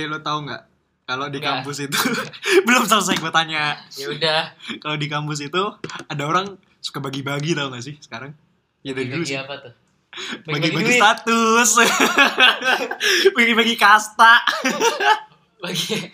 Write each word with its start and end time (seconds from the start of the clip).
Eh 0.00 0.08
lo 0.08 0.24
tau 0.24 0.40
nggak? 0.40 0.62
Kalau 1.04 1.26
di 1.28 1.42
kampus 1.42 1.84
itu 1.84 1.98
belum 2.66 2.88
selesai 2.88 3.20
gue 3.20 3.32
tanya. 3.34 3.76
Ya 3.98 4.06
udah. 4.08 4.40
Kalau 4.80 4.96
di 4.96 5.06
kampus 5.12 5.44
itu 5.44 5.62
ada 6.08 6.22
orang 6.24 6.56
suka 6.80 7.04
bagi-bagi 7.04 7.52
tau 7.52 7.68
gak 7.68 7.84
sih 7.84 8.00
sekarang? 8.00 8.32
Ya 8.80 8.96
dari 8.96 9.12
dulu 9.12 9.26
Bagi 9.26 9.34
sih. 9.34 9.36
apa 9.36 9.54
tuh? 9.60 9.74
Bagi-bagi 10.48 10.92
status. 10.96 11.70
Bagi-bagi 13.36 13.74
kasta. 13.76 14.40
Bagi 15.64 16.08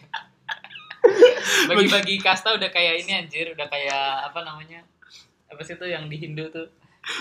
bagi-bagi 1.70 2.18
kasta 2.18 2.58
udah 2.58 2.66
kayak 2.66 3.06
ini 3.06 3.14
anjir, 3.14 3.54
udah 3.54 3.70
kayak 3.70 4.26
apa 4.26 4.42
namanya? 4.42 4.82
Apa 5.46 5.62
sih 5.62 5.78
tuh 5.78 5.86
yang 5.86 6.10
di 6.10 6.18
Hindu 6.18 6.50
tuh? 6.50 6.66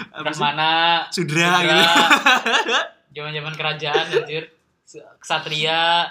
Brahmana, 0.09 1.05
Sudra 1.13 1.61
gitu. 1.61 1.85
Zaman-zaman 3.13 3.53
kerajaan 3.53 4.05
anjir. 4.09 4.49
Ksatria 5.21 6.09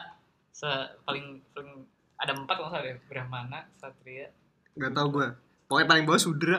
se 0.54 0.70
paling 1.02 1.42
paling 1.50 1.82
ada 2.14 2.30
empat 2.30 2.54
kalau 2.54 2.70
nggak 2.70 2.78
salah 2.78 2.94
ya. 2.94 2.96
Brahmana, 3.10 3.58
Ksatria. 3.74 4.30
Gak 4.78 4.92
tau 4.94 5.10
gue. 5.10 5.28
Pokoknya 5.66 5.88
paling 5.90 6.04
bawah 6.06 6.22
Sudra. 6.22 6.58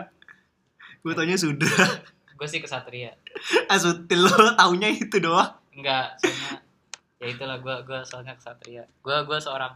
Gue 0.99 1.15
taunya 1.15 1.39
Sudra. 1.39 1.71
Gue 2.35 2.47
sih 2.51 2.59
Ksatria. 2.59 3.15
Ah 3.71 3.79
sutil 3.79 4.27
lo 4.27 4.35
taunya 4.59 4.91
itu 4.91 5.23
doang. 5.23 5.55
Enggak, 5.71 6.19
soalnya 6.19 6.59
ya 7.19 7.27
itulah 7.31 7.57
gue 7.63 7.75
gue 7.87 7.99
soalnya 8.03 8.35
Ksatria. 8.35 8.83
Gue 8.99 9.15
gue 9.23 9.37
seorang 9.39 9.71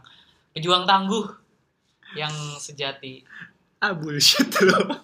pejuang 0.52 0.84
tangguh 0.84 1.24
yang 2.12 2.32
sejati. 2.60 3.24
Ah 3.80 3.96
bullshit 3.96 4.52
lo. 4.60 5.00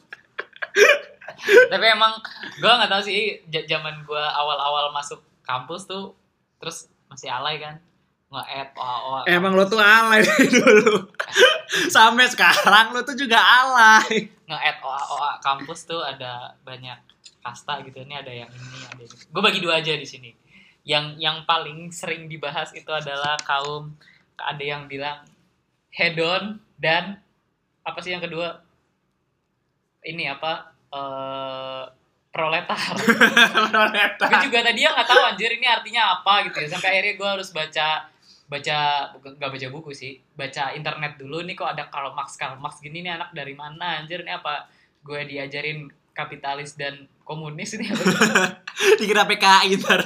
Tapi 1.73 1.85
emang 1.89 2.21
gue 2.61 2.69
nggak 2.69 2.93
tahu 2.93 3.03
sih 3.09 3.41
zaman 3.49 4.05
gue 4.05 4.25
awal-awal 4.37 4.93
masuk 4.93 5.25
kampus 5.41 5.89
tuh 5.89 6.13
terus 6.61 6.93
masih 7.09 7.33
alay 7.33 7.57
kan 7.57 7.81
nge-add 8.37 8.71
OA 8.77 9.21
Emang 9.33 9.57
lo 9.57 9.65
tuh 9.65 9.81
alay 9.81 10.21
dulu. 10.61 11.09
Sampai 11.89 12.29
sekarang 12.29 12.93
lo 12.93 13.01
tuh 13.03 13.17
juga 13.17 13.41
alay. 13.41 14.29
nge-add 14.45 14.79
OA 14.85 15.03
OA 15.17 15.33
kampus 15.41 15.89
tuh 15.89 16.05
ada 16.05 16.53
banyak 16.61 17.01
kasta 17.41 17.81
gitu. 17.89 18.05
Ini 18.05 18.21
ada 18.21 18.33
yang 18.33 18.51
ini, 18.53 18.79
ada 18.85 19.01
yang 19.01 19.17
Gue 19.33 19.43
bagi 19.43 19.61
dua 19.65 19.81
aja 19.81 19.97
di 19.97 20.05
sini. 20.05 20.31
Yang 20.87 21.19
yang 21.19 21.43
paling 21.49 21.91
sering 21.91 22.29
dibahas 22.29 22.71
itu 22.77 22.93
adalah 22.93 23.41
kaum 23.43 23.97
ada 24.37 24.63
yang 24.63 24.87
bilang 24.87 25.25
hedon 25.91 26.61
dan 26.77 27.19
apa 27.83 27.99
sih 28.05 28.13
yang 28.13 28.23
kedua? 28.23 28.61
Ini 30.05 30.37
apa? 30.37 30.77
eh 30.87 31.85
proletar. 32.37 32.77
gue 34.21 34.39
juga 34.45 34.59
tadi 34.61 34.85
ya 34.85 34.93
nggak 34.93 35.09
tahu 35.09 35.23
anjir 35.25 35.51
ini 35.57 35.65
artinya 35.65 36.21
apa 36.21 36.45
gitu 36.45 36.61
ya 36.61 36.69
sampai 36.69 36.89
akhirnya 36.93 37.15
gue 37.17 37.29
harus 37.33 37.49
baca 37.49 37.89
baca 38.47 39.11
nggak 39.19 39.51
baca 39.51 39.69
buku 39.75 39.91
sih 39.91 40.23
baca 40.39 40.73
internet 40.75 41.19
dulu. 41.19 41.43
Nih 41.43 41.59
kok 41.59 41.67
ada 41.67 41.91
Karl 41.91 42.15
Marx 42.15 42.39
Karl 42.39 42.59
Marx 42.59 42.79
gini 42.79 43.03
nih 43.03 43.19
anak 43.19 43.31
dari 43.35 43.55
mana? 43.59 44.03
Anjir 44.03 44.23
ini 44.23 44.33
apa? 44.33 44.71
Gue 45.03 45.27
diajarin 45.27 45.91
kapitalis 46.15 46.79
dan 46.79 47.11
komunis 47.27 47.75
ini? 47.75 47.91
Dikira 48.99 49.27
PKI 49.27 49.77
ntar. 49.83 50.03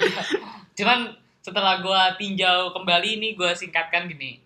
cuman 0.78 1.12
setelah 1.44 1.80
gue 1.84 2.02
tinjau 2.20 2.72
kembali 2.72 3.08
ini 3.20 3.28
gue 3.36 3.50
singkatkan 3.52 4.08
gini. 4.08 4.40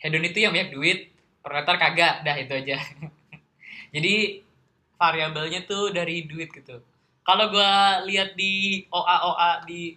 Hedon 0.00 0.24
itu 0.24 0.44
yang 0.44 0.52
banyak 0.52 0.72
duit 0.72 0.98
proletar 1.40 1.76
kagak 1.80 2.24
dah 2.24 2.36
itu 2.36 2.52
aja. 2.52 2.76
Jadi 3.96 4.44
variabelnya 5.00 5.64
tuh 5.64 5.92
dari 5.92 6.28
duit 6.28 6.52
gitu. 6.52 6.84
Kalau 7.24 7.48
gue 7.48 7.72
lihat 8.12 8.36
di 8.36 8.84
OA 8.92 9.16
OA 9.28 9.50
di 9.64 9.96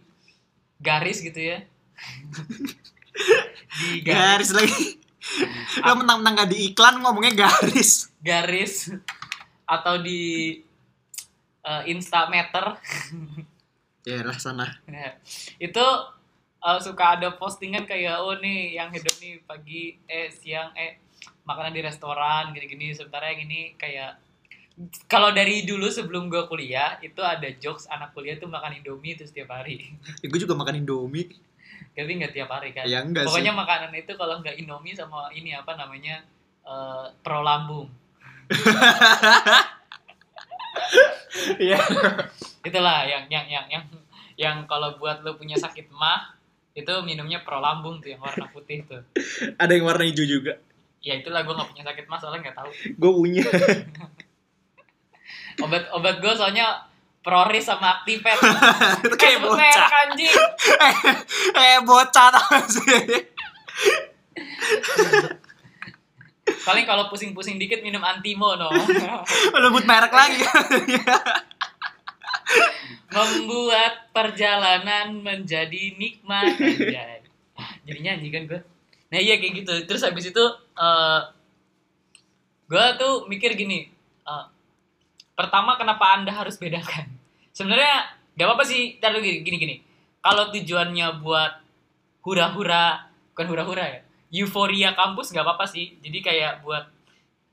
garis 0.84 1.24
gitu 1.24 1.40
ya 1.40 1.64
di 3.74 4.00
garis 4.04 4.50
Garis 4.50 4.52
lagi. 4.54 4.84
Lo 5.86 5.96
mentang-mentang 5.96 6.44
gak 6.44 6.50
di 6.52 6.58
iklan 6.72 7.00
ngomongnya 7.00 7.48
garis. 7.48 8.12
garis 8.20 8.92
atau 9.64 10.00
di 10.00 10.60
eh, 11.64 11.84
instameter 11.92 12.78
Ya 14.04 14.20
lah 14.20 14.36
sana. 14.36 14.68
Nah, 14.84 15.16
itu 15.64 15.86
uh, 16.60 16.80
suka 16.84 17.20
ada 17.20 17.32
postingan 17.40 17.88
kayak 17.88 18.20
oh 18.20 18.36
nih 18.40 18.76
yang 18.80 18.92
hidup 18.92 19.16
nih 19.20 19.40
pagi 19.48 19.96
eh 20.08 20.28
siang 20.28 20.76
eh 20.76 21.00
makanan 21.48 21.72
di 21.72 21.80
restoran 21.84 22.52
gini-gini 22.52 22.92
sementara 22.92 23.32
yang 23.32 23.48
ini 23.48 23.80
kayak 23.80 24.20
kalau 25.08 25.30
dari 25.32 25.64
dulu 25.64 25.88
sebelum 25.88 26.28
gue 26.28 26.50
kuliah 26.50 26.98
itu 27.00 27.22
ada 27.22 27.46
jokes 27.62 27.88
anak 27.88 28.12
kuliah 28.12 28.36
tuh 28.36 28.50
makan 28.50 28.82
indomie 28.82 29.14
itu 29.16 29.24
setiap 29.24 29.56
hari 29.56 29.94
Ya, 30.20 30.28
gue 30.28 30.40
juga 30.40 30.58
makan 30.58 30.84
Indomie. 30.84 31.32
Tapi 31.94 32.12
nggak 32.16 32.34
tiap 32.34 32.50
hari 32.50 32.70
kan 32.72 32.84
Ya 32.84 33.00
enggak 33.00 33.26
pokoknya 33.26 33.52
sih. 33.52 33.60
makanan 33.60 33.92
itu 33.94 34.12
kalau 34.14 34.40
nggak 34.40 34.56
indomie 34.56 34.92
sama 34.92 35.30
ini 35.30 35.54
apa 35.54 35.74
namanya 35.74 36.26
eh, 36.62 37.06
pro 37.20 37.40
lambung 37.40 37.88
Iya. 41.56 41.78
itulah 42.68 43.04
yang 43.04 43.26
yang 43.28 43.46
yang 43.48 43.66
yang 43.68 43.84
yang 44.36 44.58
kalau 44.66 44.96
buat 44.98 45.22
lo 45.22 45.36
punya 45.36 45.54
sakit 45.56 45.90
mah 45.92 46.34
itu 46.74 46.90
minumnya 47.02 47.42
pro 47.42 47.58
lambung 47.58 48.00
tuh 48.00 48.10
yang 48.10 48.22
warna 48.22 48.50
putih 48.50 48.82
tuh 48.84 49.02
Ada 49.56 49.72
yang 49.72 49.86
warna 49.86 50.04
hijau 50.04 50.26
juga. 50.26 50.58
ya 51.00 51.14
itulah 51.14 51.44
gue 51.44 51.52
nggak 51.52 51.70
punya 51.70 51.84
sakit 51.84 52.06
mah 52.08 52.18
soalnya 52.18 52.40
nggak 52.44 52.58
tahu 52.58 52.70
Gue 52.96 53.12
punya. 53.14 53.44
obat 55.64 55.84
obat 55.92 56.16
gue 56.18 56.34
soalnya 56.34 56.88
proris 57.24 57.64
sama 57.64 57.98
aktifet 57.98 58.36
Itu 59.06 59.16
kayak 59.16 59.40
bocah. 59.42 59.88
anjing 60.06 60.36
Kayak 61.50 61.82
bocah 61.90 62.28
tau 62.30 62.60
sih. 62.68 63.32
paling 66.44 66.84
kalau 66.84 67.08
pusing-pusing 67.08 67.56
dikit 67.56 67.80
minum 67.80 68.02
antimo 68.02 68.54
no 68.54 68.68
Lebut 69.64 69.84
merek 69.84 70.12
lagi. 70.12 70.44
membuat 73.10 74.10
perjalanan 74.10 75.16
menjadi 75.16 75.96
nikmat 75.96 76.58
Anjay. 76.58 77.22
jadi 77.84 78.00
nyanyi 78.02 78.28
kan 78.30 78.44
gue 78.46 78.62
nah 79.08 79.20
iya 79.22 79.38
kayak 79.38 79.64
gitu 79.64 79.74
terus 79.86 80.02
habis 80.02 80.28
itu 80.28 80.44
eh 80.74 81.22
gue 82.66 82.86
tuh 82.98 83.30
mikir 83.30 83.54
gini 83.54 83.86
eh, 84.24 84.46
pertama 85.34 85.78
kenapa 85.78 86.18
anda 86.18 86.34
harus 86.34 86.58
bedakan 86.58 87.13
sebenarnya 87.54 88.10
gak 88.34 88.48
apa-apa 88.50 88.66
sih 88.66 88.98
taruh 88.98 89.22
gini 89.22 89.46
gini 89.46 89.58
gini. 89.58 89.76
Kalau 90.20 90.50
tujuannya 90.50 91.22
buat 91.22 91.54
hura-hura 92.26 93.08
bukan 93.34 93.48
hura-hura 93.50 93.86
ya 93.86 94.00
euforia 94.34 94.98
kampus 94.98 95.30
gak 95.32 95.46
apa-apa 95.46 95.70
sih. 95.70 95.96
Jadi 96.02 96.20
kayak 96.20 96.66
buat 96.66 96.90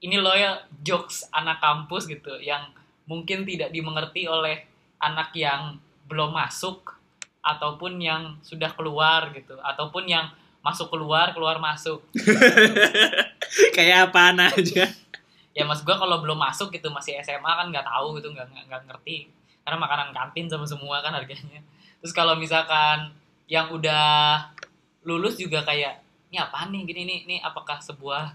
ini 0.01 0.17
loh 0.17 0.33
ya 0.33 0.57
jokes 0.81 1.29
anak 1.31 1.61
kampus 1.61 2.09
gitu 2.09 2.41
yang 2.41 2.73
mungkin 3.05 3.45
tidak 3.45 3.69
dimengerti 3.69 4.25
oleh 4.25 4.65
anak 4.99 5.37
yang 5.37 5.77
belum 6.09 6.33
masuk 6.33 6.97
ataupun 7.41 8.01
yang 8.01 8.37
sudah 8.41 8.73
keluar 8.73 9.29
gitu 9.33 9.57
ataupun 9.61 10.05
yang 10.09 10.29
masuk 10.61 10.89
keluar 10.89 11.33
keluar 11.33 11.57
masuk. 11.61 12.01
Kayak 13.77 14.13
apaan 14.13 14.39
aja. 14.41 14.87
ya 15.51 15.67
mas 15.67 15.83
gua 15.83 15.99
kalau 15.99 16.23
belum 16.23 16.39
masuk 16.39 16.71
gitu 16.71 16.89
masih 16.95 17.19
SMA 17.21 17.43
kan 17.43 17.67
nggak 17.69 17.83
tahu 17.83 18.17
gitu 18.23 18.31
nggak- 18.31 18.71
nggak 18.71 18.83
ngerti 18.87 19.27
karena 19.71 19.87
makanan 19.87 20.11
kantin 20.11 20.51
sama 20.51 20.67
semua 20.67 20.99
kan 20.99 21.15
harganya. 21.15 21.63
Terus 22.03 22.11
kalau 22.11 22.35
misalkan 22.35 23.15
yang 23.47 23.71
udah 23.71 24.51
lulus 25.07 25.39
juga 25.39 25.63
kayak 25.63 26.03
ini 26.27 26.43
apaan 26.43 26.75
nih? 26.75 26.83
Gini 26.91 27.03
nih 27.07 27.19
ini 27.31 27.37
apakah 27.39 27.79
sebuah 27.79 28.35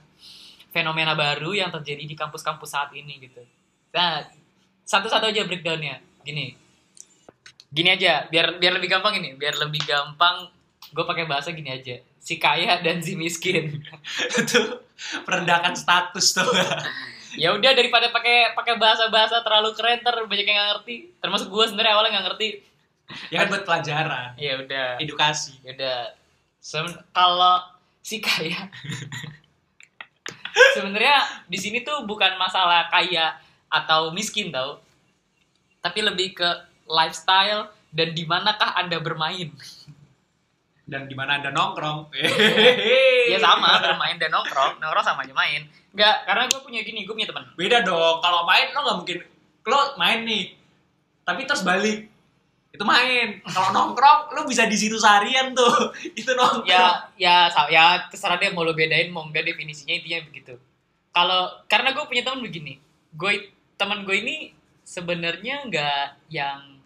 fenomena 0.71 1.11
baru 1.11 1.51
yang 1.51 1.75
terjadi 1.75 2.07
di 2.07 2.15
kampus-kampus 2.15 2.71
saat 2.71 2.95
ini? 2.95 3.19
Gitu. 3.19 3.43
Nah 3.91 4.23
satu-satu 4.87 5.27
aja 5.27 5.43
breakdownnya. 5.43 5.99
Gini. 6.23 6.55
Gini 7.67 7.89
aja 7.91 8.31
biar 8.31 8.55
biar 8.55 8.79
lebih 8.79 8.87
gampang 8.95 9.19
ini 9.19 9.35
biar 9.35 9.59
lebih 9.59 9.83
gampang 9.83 10.47
gue 10.95 11.03
pakai 11.03 11.27
bahasa 11.27 11.51
gini 11.51 11.67
aja. 11.67 11.99
Si 12.23 12.39
kaya 12.39 12.79
dan 12.79 13.03
si 13.03 13.19
miskin. 13.19 13.83
Itu 14.39 14.87
perendahan 15.27 15.75
status 15.75 16.39
tuh. 16.39 16.47
Ya 17.35 17.53
udah 17.55 17.71
daripada 17.75 18.09
pakai 18.11 18.55
pakai 18.55 18.75
bahasa-bahasa 18.79 19.43
terlalu 19.43 19.75
keren 19.75 19.99
ter 20.01 20.15
banyak 20.25 20.45
yang 20.47 20.57
nggak 20.57 20.69
ngerti. 20.79 20.95
Termasuk 21.19 21.47
gue 21.51 21.65
sebenarnya 21.67 21.93
awalnya 21.95 22.11
nggak 22.19 22.27
ngerti. 22.31 22.49
Ya 23.29 23.45
kan 23.45 23.47
buat 23.53 23.63
pelajaran, 23.63 24.33
ya 24.35 24.53
udah. 24.59 24.89
Edukasi. 24.97 25.61
ya 25.61 25.77
udah. 25.77 25.99
Sem- 26.57 26.97
kalau 27.13 27.61
si 28.01 28.17
kaya 28.17 28.69
sebenarnya 30.77 31.45
di 31.45 31.57
sini 31.61 31.85
tuh 31.85 32.05
bukan 32.09 32.33
masalah 32.41 32.89
kaya 32.89 33.37
atau 33.69 34.09
miskin 34.09 34.49
tau. 34.49 34.81
Tapi 35.85 36.01
lebih 36.01 36.33
ke 36.33 36.49
lifestyle 36.89 37.69
dan 37.93 38.11
di 38.11 38.25
manakah 38.25 38.73
anda 38.75 38.97
bermain 38.97 39.53
Dan 40.85 41.09
di 41.09 41.17
mana 41.17 41.35
ada 41.41 41.49
nongkrong. 41.49 42.13
ya 43.33 43.37
sama. 43.41 43.81
Bermain 43.81 44.15
dan 44.21 44.29
nongkrong. 44.29 44.77
Nongkrong 44.77 45.05
sama 45.05 45.25
aja 45.25 45.33
main. 45.33 45.65
Nggak 45.97 46.15
karena 46.29 46.43
gue 46.51 46.61
punya 46.61 46.81
gini 46.85 47.07
gue 47.07 47.15
punya 47.15 47.29
teman 47.29 47.43
Beda 47.57 47.81
dong. 47.81 48.21
Kalau 48.21 48.45
main 48.45 48.69
lo 48.69 48.79
nggak 48.85 48.97
mungkin. 49.01 49.17
Lo 49.65 49.79
main 49.97 50.19
nih. 50.23 50.53
Tapi 51.25 51.41
terus 51.49 51.65
balik. 51.65 52.13
itu 52.75 52.83
main. 52.83 53.39
Kalau 53.47 53.71
nongkrong 53.71 54.35
lu 54.35 54.43
bisa 54.51 54.67
di 54.67 54.75
situ 54.75 54.99
seharian 54.99 55.55
tuh. 55.55 55.95
Itu 56.19 56.35
nongkrong. 56.35 56.67
Ya 56.67 57.07
ya 57.15 57.47
ya 57.71 58.11
terserah 58.11 58.35
dia 58.35 58.51
mau 58.51 58.67
lo 58.67 58.75
bedain 58.75 59.15
mau 59.15 59.23
enggak 59.23 59.47
definisinya 59.47 59.95
intinya 59.95 60.19
begitu. 60.27 60.59
Kalau 61.15 61.63
karena 61.71 61.95
gue 61.95 62.03
punya 62.03 62.27
teman 62.27 62.43
begini. 62.43 62.75
Gue 63.15 63.55
teman 63.79 64.03
gue 64.03 64.19
ini 64.19 64.51
sebenarnya 64.83 65.63
nggak 65.71 66.27
yang 66.35 66.83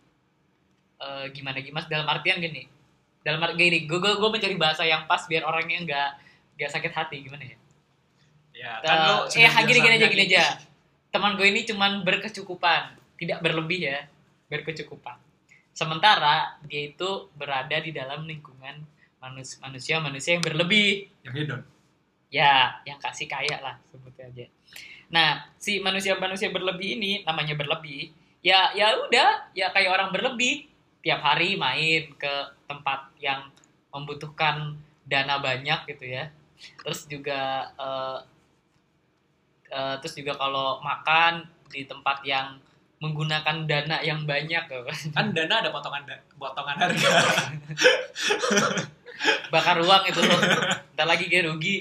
eh, 1.02 1.26
gimana 1.34 1.58
gimana 1.58 1.90
dalam 1.90 2.06
artian 2.06 2.38
gini 2.38 2.70
dalam 3.20 3.40
arti 3.44 3.56
gini 3.58 3.80
gue 3.84 4.00
gue 4.00 4.30
mencari 4.32 4.56
bahasa 4.56 4.88
yang 4.88 5.04
pas 5.06 5.24
biar 5.28 5.44
orangnya 5.44 5.80
nggak 5.84 6.10
nggak 6.56 6.70
sakit 6.72 6.92
hati 6.92 7.18
gimana 7.24 7.44
ya? 7.44 7.58
Ya 8.56 8.72
Eh, 8.84 9.32
sudah 9.32 9.52
eh 9.52 9.64
gini 9.68 9.80
gini 9.80 9.96
aja 9.96 10.08
gini 10.08 10.24
aja. 10.28 10.46
Teman 11.10 11.36
gue 11.36 11.48
ini 11.48 11.64
cuman 11.64 12.04
berkecukupan 12.04 12.96
tidak 13.16 13.40
berlebih 13.40 13.80
ya 13.84 14.08
berkecukupan. 14.48 15.20
Sementara 15.72 16.60
dia 16.68 16.92
itu 16.92 17.32
berada 17.36 17.78
di 17.80 17.92
dalam 17.92 18.28
lingkungan 18.28 18.84
manus- 19.20 19.60
manusia 19.60 20.00
manusia 20.00 20.36
yang 20.36 20.44
berlebih. 20.44 21.08
Yang 21.24 21.34
hedon 21.44 21.62
ya 22.30 22.78
yang 22.86 23.02
kasih 23.02 23.26
kaya 23.26 23.58
lah 23.60 23.76
sebutnya 23.90 24.30
aja. 24.30 24.46
Nah 25.10 25.50
si 25.58 25.82
manusia 25.82 26.14
manusia 26.16 26.54
berlebih 26.54 27.00
ini 27.02 27.12
namanya 27.26 27.58
berlebih. 27.58 28.14
Ya 28.40 28.72
ya 28.72 28.96
udah 28.96 29.50
ya 29.52 29.74
kayak 29.74 29.92
orang 29.92 30.10
berlebih 30.14 30.70
tiap 31.00 31.20
hari 31.20 31.56
main 31.56 32.12
ke 32.16 32.34
tempat 32.66 33.10
yang 33.18 33.48
membutuhkan 33.90 34.76
dana 35.04 35.40
banyak 35.40 35.88
gitu 35.88 36.06
ya. 36.06 36.28
Terus 36.84 37.08
juga 37.08 37.42
eh, 37.74 38.18
eh, 39.70 39.96
terus 40.00 40.14
juga 40.14 40.36
kalau 40.36 40.80
makan 40.80 41.44
di 41.70 41.86
tempat 41.86 42.22
yang 42.24 42.60
menggunakan 43.00 43.64
dana 43.64 44.04
yang 44.04 44.28
banyak 44.28 44.64
gitu 44.68 44.84
kan. 45.16 45.32
dana 45.32 45.64
ada 45.64 45.72
potongan 45.72 46.04
da- 46.04 46.24
potongan 46.36 46.76
harga. 46.84 47.10
Bakar 49.50 49.78
uang 49.80 50.04
itu 50.06 50.20
loh 50.20 50.40
ntar 50.96 51.08
lagi 51.08 51.28
gue 51.28 51.42
rugi. 51.44 51.80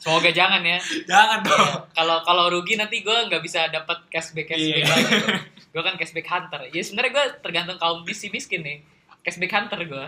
Semoga 0.00 0.32
jangan 0.32 0.64
ya. 0.64 0.80
Jangan 1.04 1.44
dong. 1.44 1.60
Ya, 1.60 1.84
kalau 1.92 2.16
kalau 2.24 2.44
rugi 2.48 2.76
nanti 2.76 3.04
gue 3.04 3.12
nggak 3.28 3.44
bisa 3.44 3.68
dapat 3.68 4.00
cashback 4.08 4.48
cashback 4.48 4.80
Iya. 4.80 4.88
lagi 4.88 5.12
gue 5.70 5.82
kan 5.82 5.94
cashback 5.94 6.26
hunter. 6.26 6.60
Ya 6.74 6.82
sebenarnya 6.82 7.12
gue 7.14 7.26
tergantung 7.42 7.78
kaum 7.78 8.02
misi 8.02 8.30
miskin 8.30 8.62
nih. 8.62 8.82
Cashback 9.22 9.52
hunter 9.52 9.80
gue 9.86 10.06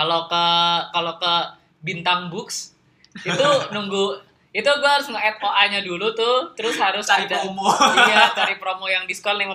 kalau 0.00 0.24
ke 0.32 0.44
kalau 0.96 1.12
ke 1.20 1.34
bintang 1.84 2.32
books 2.32 2.72
itu 3.20 3.48
nunggu 3.76 4.24
itu 4.50 4.66
gue 4.66 4.90
harus 4.90 5.06
nge-add 5.06 5.38
OA-nya 5.38 5.80
dulu 5.86 6.10
tuh 6.10 6.56
terus 6.58 6.74
harus 6.80 7.06
cari 7.06 7.28
ada 7.28 7.38
promo. 7.38 7.70
Iya 7.94 8.34
cari 8.34 8.54
promo 8.58 8.86
yang 8.90 9.06
diskon 9.06 9.38
50% 9.38 9.52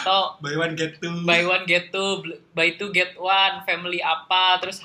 atau 0.00 0.40
buy 0.40 0.54
one 0.56 0.72
get 0.72 0.96
two. 0.96 1.12
buy 1.26 1.42
one 1.44 1.68
get 1.68 1.92
two 1.92 2.24
buy 2.56 2.72
two 2.80 2.88
get 2.94 3.12
one 3.20 3.60
family 3.68 4.00
apa 4.00 4.56
terus 4.62 4.80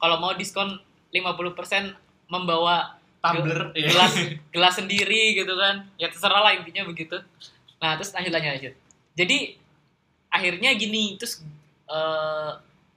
kalau 0.00 0.16
mau 0.16 0.32
diskon 0.32 0.80
50% 1.12 1.92
membawa 2.30 2.96
tumbler 3.20 3.68
ge- 3.76 3.84
ya. 3.84 3.92
gelas 3.92 4.12
gelas 4.54 4.74
sendiri 4.78 5.36
gitu 5.36 5.52
kan. 5.58 5.84
Ya 6.00 6.08
terserah 6.08 6.40
lah 6.40 6.56
intinya 6.56 6.88
begitu 6.88 7.20
nah 7.80 7.96
terus 7.96 8.12
lanjut 8.12 8.32
lanjut 8.32 8.50
lanjut. 8.54 8.74
Jadi 9.16 9.38
akhirnya 10.30 10.70
gini 10.76 11.16
terus 11.16 11.40
eh, 11.88 12.50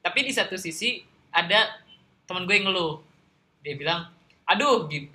tapi 0.04 0.20
di 0.28 0.32
satu 0.36 0.60
sisi 0.60 1.02
ada 1.32 1.80
teman 2.28 2.44
gue 2.46 2.56
yang 2.60 2.68
ngeluh. 2.70 3.00
Dia 3.64 3.74
bilang 3.80 4.12
aduh 4.44 4.92
gi- 4.92 5.10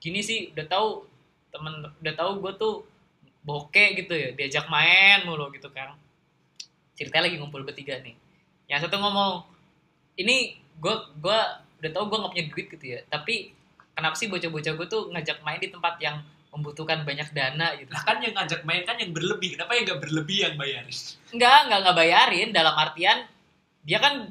gini 0.00 0.20
sih 0.24 0.50
udah 0.56 0.66
tahu 0.66 0.88
temen 1.52 1.84
udah 2.00 2.14
tahu 2.16 2.40
gue 2.40 2.52
tuh 2.56 2.74
bokeh 3.44 4.00
gitu 4.00 4.16
ya 4.16 4.32
diajak 4.32 4.66
main 4.72 5.22
mulu 5.28 5.52
gitu 5.52 5.68
kan. 5.68 5.92
Ceritanya 6.96 7.28
lagi 7.28 7.36
ngumpul 7.36 7.62
bertiga 7.62 8.00
nih. 8.00 8.16
Yang 8.72 8.88
satu 8.88 8.96
ngomong 8.98 9.44
ini 10.16 10.56
gue 10.80 10.94
gua 11.20 11.60
udah 11.78 11.90
tahu 11.92 12.04
gue 12.08 12.18
nggak 12.24 12.32
punya 12.32 12.46
duit 12.48 12.66
gitu 12.72 12.84
ya. 12.96 12.98
Tapi 13.12 13.52
kenapa 13.92 14.16
sih 14.16 14.32
bocah-bocah 14.32 14.72
gue 14.74 14.86
tuh 14.88 15.02
ngajak 15.12 15.44
main 15.44 15.60
di 15.60 15.68
tempat 15.68 16.00
yang 16.00 16.24
membutuhkan 16.54 17.02
banyak 17.02 17.34
dana 17.34 17.74
gitu 17.74 17.90
lah 17.90 18.02
kan 18.06 18.22
yang 18.22 18.32
ngajak 18.38 18.62
main 18.62 18.86
kan 18.86 18.94
yang 18.94 19.10
berlebih 19.10 19.58
kenapa 19.58 19.74
yang 19.74 19.84
nggak 19.90 20.00
berlebih 20.06 20.38
yang 20.46 20.54
bayarin 20.54 20.98
Enggak, 21.34 21.58
enggak 21.66 21.78
enggak 21.82 21.96
bayarin 21.98 22.48
dalam 22.54 22.74
artian 22.78 23.18
dia 23.84 23.98
kan 23.98 24.30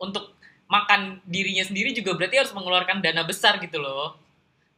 untuk 0.00 0.32
makan 0.68 1.18
dirinya 1.24 1.64
sendiri 1.64 1.96
juga 1.96 2.14
berarti 2.14 2.36
harus 2.44 2.52
mengeluarkan 2.52 3.00
dana 3.00 3.24
besar 3.24 3.56
gitu 3.58 3.80
loh. 3.80 4.14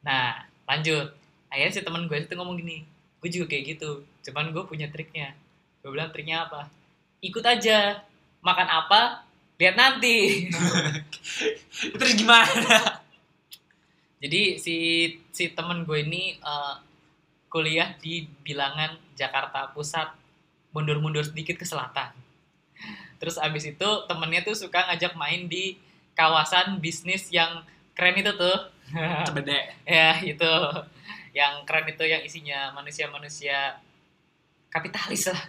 Nah, 0.06 0.46
lanjut. 0.64 1.12
Akhirnya 1.50 1.75
si 1.75 1.82
teman 1.82 2.06
gue 2.06 2.14
itu 2.14 2.34
ngomong 2.38 2.62
gini, 2.62 2.87
gue 3.19 3.28
juga 3.28 3.50
kayak 3.50 3.76
gitu. 3.76 4.06
Cuman 4.22 4.54
gue 4.54 4.62
punya 4.70 4.87
triknya. 4.87 5.34
Gue 5.82 5.90
bilang 5.90 6.14
triknya 6.14 6.46
apa? 6.46 6.70
Ikut 7.19 7.42
aja. 7.42 8.06
Makan 8.40 8.69
apa? 8.70 9.26
Lihat 9.58 9.76
nanti. 9.76 10.48
terus 11.98 12.12
gimana 12.16 12.89
Jadi 14.20 14.61
si 14.61 14.76
si 15.32 15.44
temen 15.56 15.88
gue 15.88 16.05
ini 16.05 16.37
eh, 16.37 16.75
kuliah 17.50 17.96
di 17.99 18.28
bilangan 18.44 18.94
Jakarta 19.17 19.72
Pusat, 19.72 20.12
mundur-mundur 20.76 21.25
sedikit 21.25 21.58
ke 21.58 21.67
selatan. 21.67 22.12
Terus 23.19 23.37
abis 23.37 23.75
itu 23.75 23.88
temennya 24.08 24.46
tuh 24.46 24.56
suka 24.56 24.87
ngajak 24.93 25.17
main 25.17 25.49
di 25.49 25.76
kawasan 26.14 26.78
bisnis 26.78 27.28
yang 27.32 27.64
keren 27.96 28.17
itu 28.20 28.32
tuh. 28.37 28.58
cebede 29.26 29.55
ya 29.87 30.19
itu, 30.19 30.52
yang 31.31 31.62
keren 31.62 31.87
itu 31.87 32.02
yang 32.02 32.23
isinya 32.26 32.75
manusia-manusia 32.75 33.78
kapitalis 34.70 35.31
lah. 35.31 35.43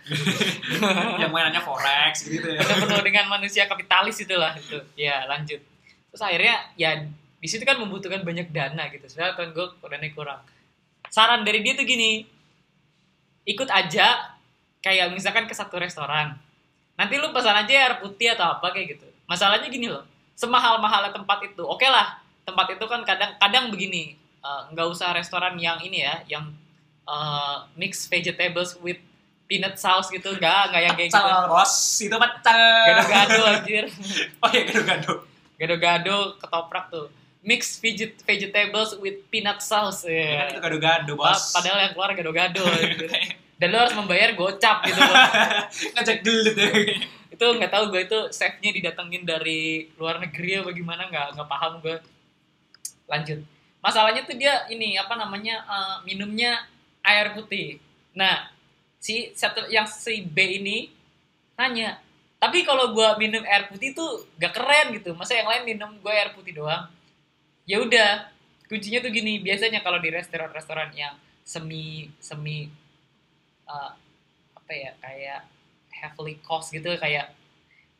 yang 1.21 1.29
mainannya 1.29 1.61
forex 1.61 2.25
gitu 2.25 2.57
ya 2.57 2.61
penuh-penuh 2.61 3.01
dengan 3.05 3.25
manusia 3.29 3.69
kapitalis 3.69 4.17
itulah 4.21 4.53
itu 4.57 4.81
ya 4.97 5.29
lanjut 5.29 5.61
terus 6.09 6.21
akhirnya 6.25 6.57
ya 6.73 7.05
di 7.41 7.47
situ 7.49 7.65
kan 7.65 7.81
membutuhkan 7.81 8.21
banyak 8.21 8.53
dana 8.53 8.85
gitu. 8.93 9.09
Sebenarnya 9.09 9.33
kan 9.33 9.47
gue 9.51 9.65
dananya 9.81 10.13
kurang. 10.13 10.41
Saran 11.09 11.41
dari 11.41 11.65
dia 11.65 11.73
tuh 11.73 11.83
gini 11.89 12.23
ikut 13.49 13.67
aja 13.67 14.37
kayak 14.85 15.11
misalkan 15.11 15.49
ke 15.49 15.57
satu 15.57 15.81
restoran. 15.81 16.37
Nanti 16.95 17.17
lu 17.17 17.33
pesan 17.33 17.65
aja 17.65 17.73
air 17.73 17.95
putih 17.97 18.37
atau 18.37 18.61
apa 18.61 18.69
kayak 18.69 18.95
gitu. 18.95 19.07
Masalahnya 19.25 19.67
gini 19.73 19.89
loh 19.89 20.05
semahal 20.41 20.81
mahalnya 20.81 21.13
tempat 21.13 21.45
itu 21.45 21.61
oke 21.61 21.85
lah 21.85 22.17
tempat 22.41 22.73
itu 22.73 22.85
kan 22.89 23.05
kadang 23.05 23.37
kadang 23.37 23.65
begini 23.69 24.17
eh, 24.41 24.61
nggak 24.73 24.87
usah 24.89 25.13
restoran 25.13 25.53
yang 25.61 25.77
ini 25.85 26.01
ya 26.01 26.25
yang 26.25 26.49
eh, 27.05 27.57
mix 27.77 28.09
vegetables 28.09 28.73
with 28.81 28.97
peanut 29.45 29.77
sauce 29.77 30.09
gitu 30.09 30.33
nggak 30.33 30.73
nggak 30.73 30.81
yang 30.81 30.95
kayak 30.97 31.09
gitu. 31.13 31.21
Ros 31.45 31.75
itu 32.01 32.15
pecel. 32.15 32.61
Gado-gado 32.87 33.41
anjir. 33.51 33.85
Oh 34.41 34.49
iya 34.49 34.63
gado-gado. 34.65 35.13
Gado-gado 35.59 36.17
ketoprak 36.41 36.89
tuh 36.89 37.11
mix 37.41 37.81
veget 37.81 38.21
vegetables 38.21 38.97
with 39.01 39.17
peanut 39.33 39.59
sauce 39.61 40.05
Ya. 40.05 40.13
Kan 40.13 40.21
ya 40.29 40.43
itu 40.53 40.59
gado-gado 40.61 41.13
bos. 41.17 41.51
padahal 41.53 41.77
yang 41.89 41.91
keluar 41.97 42.11
gado-gado 42.13 42.63
gitu. 42.93 43.05
dan 43.57 43.67
lo 43.73 43.77
harus 43.81 43.95
membayar 43.97 44.33
gocap 44.37 44.85
gitu 44.85 44.97
loh 45.01 45.17
ngajak 45.97 46.17
gelut 46.21 46.55
ya 46.57 46.69
itu 47.31 47.45
nggak 47.57 47.71
tahu 47.73 47.89
gue 47.89 48.01
itu 48.05 48.19
chefnya 48.29 48.69
didatengin 48.69 49.25
dari 49.25 49.89
luar 49.97 50.21
negeri 50.21 50.61
apa 50.61 50.69
gimana 50.77 51.09
nggak 51.09 51.27
nggak 51.33 51.49
paham 51.49 51.81
gue 51.81 51.97
lanjut. 53.09 53.39
Masalahnya 53.81 54.21
tuh 54.29 54.37
dia 54.37 54.69
ini 54.69 54.93
apa 54.93 55.17
namanya 55.17 55.65
eh, 55.65 55.97
minumnya 56.05 56.69
air 57.01 57.33
putih. 57.33 57.81
Nah 58.13 58.45
si 59.01 59.33
satu 59.33 59.65
yang 59.73 59.89
si 59.89 60.21
B 60.21 60.61
ini 60.61 60.93
nanya 61.57 61.97
tapi 62.37 62.61
kalau 62.61 62.93
gue 62.93 63.09
minum 63.17 63.41
air 63.45 63.65
putih 63.73 63.97
tuh 63.97 64.25
gak 64.37 64.53
keren 64.53 64.93
gitu. 64.97 65.17
Masa 65.17 65.33
yang 65.37 65.49
lain 65.49 65.63
minum 65.65 65.89
gue 65.97 66.13
air 66.13 66.33
putih 66.37 66.53
doang 66.57 66.85
ya 67.65 67.81
udah 67.81 68.29
kuncinya 68.71 69.03
tuh 69.03 69.11
gini 69.11 69.43
biasanya 69.43 69.83
kalau 69.83 69.99
di 69.99 70.09
restoran-restoran 70.09 70.91
yang 70.95 71.13
semi 71.43 72.07
semi 72.23 72.71
eh, 73.67 73.91
apa 74.55 74.71
ya 74.71 74.91
kayak 75.03 75.41
heavily 75.91 76.39
cost 76.41 76.71
gitu 76.71 76.87
kayak 76.95 77.35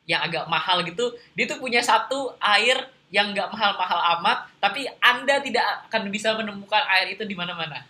yang 0.08 0.24
agak 0.24 0.48
mahal 0.50 0.82
gitu 0.82 1.14
dia 1.38 1.46
tuh 1.46 1.62
punya 1.62 1.84
satu 1.84 2.34
air 2.42 2.90
yang 3.12 3.36
nggak 3.36 3.52
mahal-mahal 3.52 4.00
amat 4.18 4.48
tapi 4.58 4.88
anda 4.98 5.38
tidak 5.44 5.86
akan 5.86 6.08
bisa 6.08 6.32
menemukan 6.32 6.80
air 6.88 7.12
itu 7.12 7.28
di 7.28 7.36
mana-mana. 7.36 7.84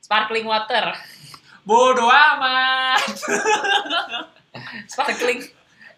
Sparkling 0.00 0.48
water. 0.48 0.96
Bodoh 1.68 2.08
amat. 2.08 3.04
Sparkling 4.92 5.44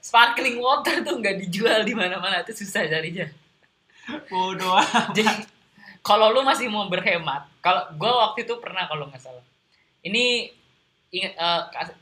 sparkling 0.02 0.58
water 0.58 1.06
tuh 1.06 1.14
nggak 1.22 1.38
dijual 1.46 1.86
di 1.86 1.94
mana-mana 1.94 2.42
itu 2.42 2.66
susah 2.66 2.90
carinya 2.90 3.30
bodoh 4.30 4.78
jadi 5.16 5.46
kalau 6.02 6.34
lu 6.34 6.42
masih 6.42 6.66
mau 6.66 6.90
berhemat 6.90 7.46
kalau 7.62 7.86
gue 7.94 8.10
waktu 8.10 8.38
itu 8.42 8.54
pernah 8.58 8.90
kalau 8.90 9.06
nggak 9.06 9.22
salah. 9.22 9.44
Ini 10.02 10.50
ingat 11.14 11.32
eh, 11.38 11.62
kas- 11.70 11.98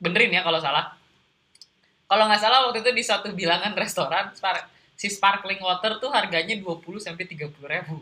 benerin 0.00 0.32
ya 0.32 0.40
kalau 0.40 0.56
salah. 0.56 0.96
Kalau 2.08 2.24
nggak 2.24 2.40
salah 2.40 2.58
waktu 2.68 2.80
itu 2.80 2.90
di 2.96 3.02
suatu 3.04 3.28
bilangan 3.36 3.76
restoran 3.76 4.32
spar- 4.32 4.64
si 4.96 5.12
sparkling 5.12 5.60
water 5.60 6.00
tuh 6.00 6.08
harganya 6.08 6.56
20 6.56 6.96
sampai 7.04 7.28
30 7.28 7.68
ribu. 7.68 8.00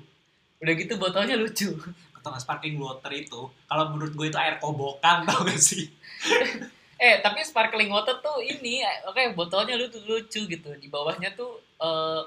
Udah 0.63 0.73
gitu 0.79 0.95
botolnya 0.95 1.35
lucu. 1.35 1.75
Nggak 2.23 2.39
sparkling 2.39 2.79
water 2.79 3.11
itu 3.11 3.51
kalau 3.67 3.85
menurut 3.91 4.15
gue 4.15 4.27
itu 4.31 4.39
air 4.39 4.63
kobokan 4.63 5.23
tau 5.29 5.43
gak 5.43 5.59
sih? 5.59 5.91
Eh 7.03 7.19
tapi 7.19 7.43
sparkling 7.43 7.91
water 7.91 8.23
tuh 8.23 8.39
ini 8.39 8.79
oke 9.11 9.35
botolnya 9.35 9.75
lucu 9.75 9.99
lucu 10.07 10.47
gitu. 10.47 10.71
Di 10.79 10.87
bawahnya 10.87 11.35
tuh 11.35 11.59
eh 11.83 12.23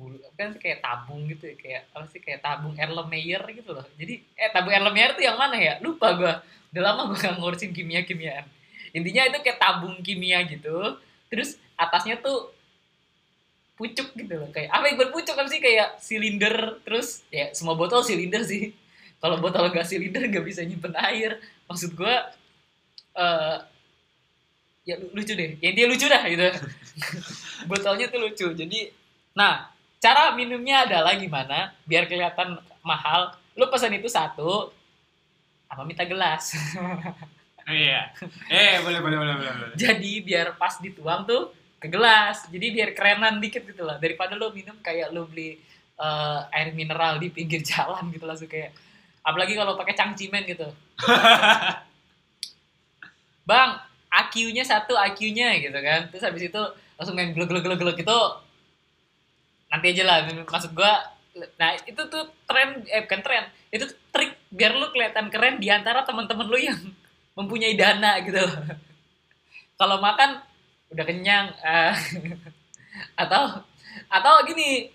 bulu 0.00 0.16
kan 0.38 0.56
kayak 0.62 0.78
tabung 0.86 1.20
gitu 1.28 1.44
ya 1.52 1.56
kayak 1.62 1.82
apa 1.94 2.06
sih 2.12 2.20
kayak 2.24 2.40
tabung 2.46 2.74
Erlenmeyer 2.84 3.42
gitu 3.58 3.70
loh. 3.76 3.84
Jadi 4.00 4.14
eh 4.42 4.50
tabung 4.54 4.72
Erlenmeyer 4.72 5.10
tuh 5.18 5.24
yang 5.28 5.36
mana 5.36 5.56
ya? 5.60 5.74
Lupa 5.84 6.08
gua. 6.18 6.34
Udah 6.72 6.82
lama 6.86 7.02
gua 7.10 7.18
gak 7.18 7.34
ngurusin 7.38 7.70
kimia 7.76 8.02
kimiaan 8.08 8.46
intinya 8.90 9.22
itu 9.30 9.38
kayak 9.46 9.58
tabung 9.62 9.94
kimia 10.02 10.42
gitu 10.50 10.98
terus 11.30 11.54
atasnya 11.78 12.18
tuh 12.18 12.50
pucuk 13.78 14.12
gitu 14.16 14.34
loh. 14.36 14.48
Kayak 14.52 14.70
apa 14.76 14.84
yang 14.92 14.96
buat 15.00 15.10
pucuk? 15.14 15.34
Kan 15.34 15.46
sih? 15.48 15.60
Kayak 15.62 15.96
silinder 16.04 16.78
terus 16.84 17.24
ya 17.32 17.48
semua 17.56 17.74
botol 17.78 18.04
silinder 18.04 18.42
sih. 18.44 18.76
Kalau 19.20 19.36
botol 19.40 19.68
gak 19.72 19.88
silinder 19.88 20.22
gak 20.28 20.44
bisa 20.44 20.60
nyimpen 20.64 20.92
air. 20.96 21.40
Maksud 21.68 21.96
gua 21.96 22.28
eh 23.16 23.56
ya 24.88 24.94
lu- 25.00 25.12
lucu 25.16 25.32
deh. 25.36 25.56
Ya 25.60 25.70
dia 25.76 25.86
lucu 25.88 26.06
dah 26.08 26.22
gitu. 26.28 26.46
Botolnya 27.70 28.06
tuh 28.08 28.20
lucu. 28.20 28.46
Jadi 28.52 28.90
nah 29.36 29.68
cara 30.00 30.32
minumnya 30.34 30.88
adalah 30.88 31.14
gimana? 31.14 31.76
Biar 31.84 32.08
kelihatan 32.08 32.56
mahal. 32.80 33.36
Lu 33.54 33.68
pesan 33.68 33.94
itu 33.94 34.08
satu 34.08 34.72
apa 35.70 35.84
minta 35.86 36.02
gelas. 36.08 36.50
Iya. 37.70 38.10
Eh, 38.50 38.82
boleh 38.82 38.98
boleh 38.98 39.14
boleh 39.20 39.34
boleh. 39.38 39.78
jadi 39.78 40.12
biar 40.26 40.58
pas 40.58 40.74
dituang 40.82 41.22
tuh 41.22 41.54
ke 41.78 41.86
gelas. 41.86 42.50
Jadi 42.50 42.66
biar 42.74 42.98
kerenan 42.98 43.38
dikit 43.38 43.62
gitu 43.62 43.86
lah 43.86 43.94
daripada 44.02 44.34
lo 44.34 44.50
minum 44.50 44.74
kayak 44.82 45.14
lo 45.14 45.30
beli 45.30 45.54
eh, 45.94 46.40
air 46.50 46.74
mineral 46.74 47.22
di 47.22 47.30
pinggir 47.30 47.62
jalan 47.70 48.10
gitu 48.10 48.26
langsung 48.26 48.50
kayak 48.50 48.74
apalagi 49.22 49.54
kalau 49.54 49.78
pakai 49.78 49.94
cangcimen 49.94 50.42
gitu. 50.50 50.66
Bang 53.46 53.78
AQ-nya 54.10 54.66
satu 54.66 54.98
AQ-nya 54.98 55.62
gitu 55.62 55.78
kan. 55.78 56.10
Terus 56.10 56.26
habis 56.26 56.50
itu 56.50 56.62
langsung 56.98 57.14
main 57.14 57.30
glug 57.30 57.46
glug 57.46 57.62
glug 57.62 57.78
glug 57.78 57.94
gitu 57.94 58.18
nanti 59.70 59.86
aja 59.94 60.02
lah 60.02 60.16
maksud 60.44 60.74
gua 60.74 60.98
nah 61.56 61.72
itu 61.86 62.02
tuh 62.10 62.26
tren 62.44 62.82
eh 62.90 63.06
bukan 63.06 63.20
tren 63.22 63.44
itu 63.70 63.86
tuh 63.86 63.96
trik 64.10 64.34
biar 64.50 64.74
lu 64.74 64.90
kelihatan 64.90 65.30
keren 65.30 65.62
di 65.62 65.70
antara 65.70 66.02
teman-teman 66.02 66.46
lu 66.50 66.58
yang 66.58 66.76
mempunyai 67.38 67.78
dana 67.78 68.18
gitu 68.20 68.42
kalau 69.78 70.02
makan 70.02 70.42
udah 70.90 71.04
kenyang 71.06 71.54
eh, 71.62 71.94
atau 73.22 73.62
atau 74.10 74.34
gini 74.44 74.90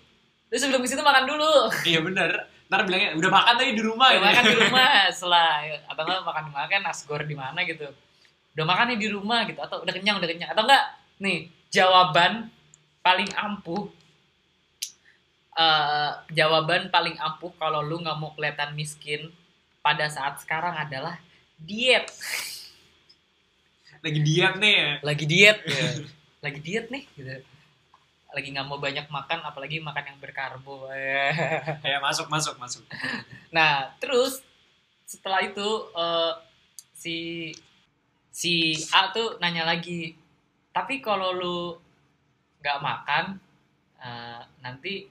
lu 0.52 0.56
sebelum 0.60 0.84
ke 0.84 0.88
situ 0.92 1.02
makan 1.02 1.26
dulu 1.26 1.72
Iya 1.82 2.04
bener. 2.06 2.30
Ntar 2.66 2.82
bilangnya 2.82 3.14
udah 3.14 3.30
makan 3.30 3.54
tadi 3.62 3.78
di 3.78 3.82
rumah 3.82 4.10
udah 4.10 4.20
ya. 4.20 4.26
makan 4.30 4.42
di 4.44 4.56
rumah 4.66 4.90
setelah 5.10 5.50
atau 5.90 6.02
enggak 6.04 6.22
makan 6.22 6.42
di 6.44 6.52
mana 6.52 6.66
kan 6.66 6.80
nasgor 6.84 7.22
di 7.24 7.36
mana 7.38 7.58
gitu 7.64 7.86
udah 8.54 8.64
makan 8.66 8.84
nih 8.94 8.98
di 9.00 9.08
rumah 9.10 9.40
gitu 9.48 9.60
atau 9.62 9.82
udah 9.82 9.94
kenyang 9.94 10.16
udah 10.20 10.28
kenyang 10.28 10.50
atau 10.52 10.62
enggak 10.66 10.84
nih 11.22 11.38
jawaban 11.72 12.52
paling 13.00 13.30
ampuh 13.38 13.90
eh 15.56 16.10
jawaban 16.36 16.92
paling 16.92 17.16
ampuh 17.16 17.48
kalau 17.56 17.80
lu 17.80 18.04
nggak 18.04 18.18
mau 18.20 18.36
kelihatan 18.36 18.76
miskin 18.76 19.32
pada 19.80 20.04
saat 20.12 20.36
sekarang 20.44 20.76
adalah 20.76 21.16
diet 21.56 22.06
Lagi 24.04 24.20
diet 24.22 24.54
nih 24.60 24.74
ya. 24.76 24.90
lagi 25.02 25.24
diet 25.26 25.58
ya. 25.66 25.88
lagi 26.44 26.60
diet 26.62 26.86
nih 26.92 27.04
gitu 27.16 27.42
lagi 28.36 28.52
nggak 28.52 28.68
mau 28.68 28.76
banyak 28.76 29.08
makan 29.08 29.40
apalagi 29.48 29.80
makan 29.80 30.12
yang 30.12 30.18
berkarbo 30.20 30.92
Ya 31.88 31.98
masuk 32.04 32.28
masuk 32.28 32.60
masuk. 32.60 32.84
Nah, 33.48 33.96
terus 33.96 34.44
setelah 35.08 35.40
itu 35.40 35.64
eh, 35.96 36.32
si 36.92 37.16
si 38.28 38.76
A 38.92 39.08
tuh 39.16 39.40
nanya 39.40 39.64
lagi, 39.64 40.12
tapi 40.76 41.00
kalau 41.00 41.32
lu 41.32 41.58
nggak 42.60 42.78
makan, 42.84 43.24
eh, 44.04 44.42
nanti 44.60 45.08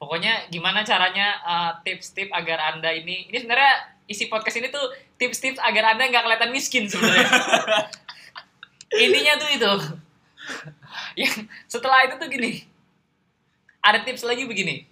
pokoknya 0.00 0.48
gimana 0.48 0.80
caranya 0.80 1.36
eh, 1.44 1.72
tips-tips 1.84 2.32
agar 2.32 2.72
anda 2.72 2.88
ini 2.88 3.28
ini 3.28 3.36
sebenarnya 3.36 4.00
isi 4.10 4.26
podcast 4.26 4.58
ini 4.58 4.72
tuh 4.72 4.82
tips-tips 5.20 5.60
agar 5.62 5.94
anda 5.94 6.08
nggak 6.08 6.24
kelihatan 6.24 6.50
miskin 6.50 6.88
sebenarnya. 6.88 7.28
Intinya 9.04 9.38
tuh 9.38 9.50
itu. 9.54 9.72
Yang 11.14 11.46
setelah 11.70 12.10
itu 12.10 12.18
tuh 12.18 12.26
gini, 12.26 12.66
ada 13.78 14.02
tips 14.02 14.26
lagi 14.26 14.50
begini. 14.50 14.82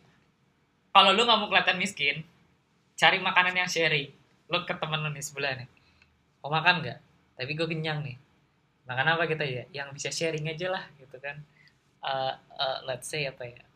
Kalau 0.95 1.11
lu 1.17 1.27
nggak 1.27 1.39
mau 1.41 1.51
kelihatan 1.51 1.83
miskin, 1.83 2.23
cari 2.95 3.19
makanan 3.19 3.59
yang 3.59 3.67
sharing. 3.67 4.15
Lo 4.47 4.63
ke 4.63 4.75
temen 4.79 5.03
lo 5.03 5.11
nih 5.11 5.25
sebelah 5.25 5.59
nih. 5.59 5.69
Mau 6.47 6.55
makan 6.55 6.87
nggak? 6.87 6.99
Tapi 7.35 7.51
gue 7.59 7.67
kenyang 7.67 8.07
nih. 8.07 8.17
Makan 8.87 9.19
apa 9.19 9.27
kita 9.27 9.45
ya? 9.45 9.65
Yang 9.75 9.89
bisa 9.99 10.09
sharing 10.15 10.47
aja 10.47 10.71
lah 10.71 10.85
gitu 10.95 11.19
kan. 11.19 11.43
Eh, 12.07 12.35
eh, 12.39 12.79
let's 12.87 13.11
say 13.11 13.27
apa 13.27 13.45
ya? 13.51 13.68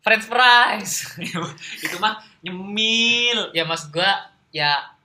French 0.00 0.26
fries. 0.26 0.92
Itu 1.84 1.96
mah 2.00 2.24
nyemil. 2.40 3.52
ya 3.52 3.64
mas 3.68 3.84
gue 3.88 4.12
ya 4.50 4.96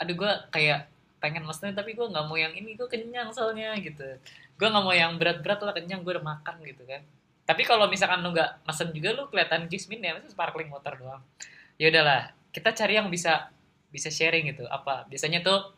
aduh 0.00 0.16
gue 0.16 0.32
kayak 0.48 0.88
pengen 1.20 1.44
maksudnya 1.44 1.76
tapi 1.76 1.92
gue 1.92 2.06
nggak 2.08 2.24
mau 2.24 2.36
yang 2.40 2.56
ini 2.56 2.72
gue 2.74 2.88
kenyang 2.88 3.28
soalnya 3.36 3.76
gitu. 3.76 4.16
Gue 4.56 4.68
nggak 4.68 4.84
mau 4.84 4.96
yang 4.96 5.20
berat-berat 5.20 5.60
lah 5.60 5.76
kenyang 5.76 6.00
gue 6.00 6.16
udah 6.16 6.24
makan 6.24 6.56
gitu 6.64 6.82
kan. 6.88 7.04
Tapi 7.44 7.62
kalau 7.68 7.84
misalkan 7.92 8.24
lu 8.24 8.32
nggak 8.32 8.64
mesen 8.64 8.88
juga 8.96 9.12
lu 9.12 9.28
kelihatan 9.28 9.68
gismin 9.68 10.00
ya 10.00 10.16
maksudnya 10.16 10.32
sparkling 10.32 10.72
water 10.72 10.96
doang. 10.96 11.22
Ya 11.76 11.92
udahlah 11.92 12.32
kita 12.50 12.72
cari 12.72 12.96
yang 12.96 13.12
bisa 13.12 13.52
bisa 13.92 14.08
sharing 14.08 14.48
gitu. 14.48 14.64
Apa? 14.72 15.04
Biasanya 15.12 15.44
tuh 15.44 15.76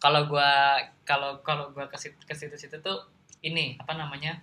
kalau 0.00 0.24
gue 0.28 0.52
kalau 1.04 1.44
kalau 1.44 1.72
gue 1.72 1.84
ke 1.92 1.96
situ 2.00 2.16
ke 2.24 2.32
situ 2.32 2.56
situ 2.56 2.76
tuh 2.80 3.04
ini 3.44 3.76
apa 3.76 3.92
namanya 3.92 4.40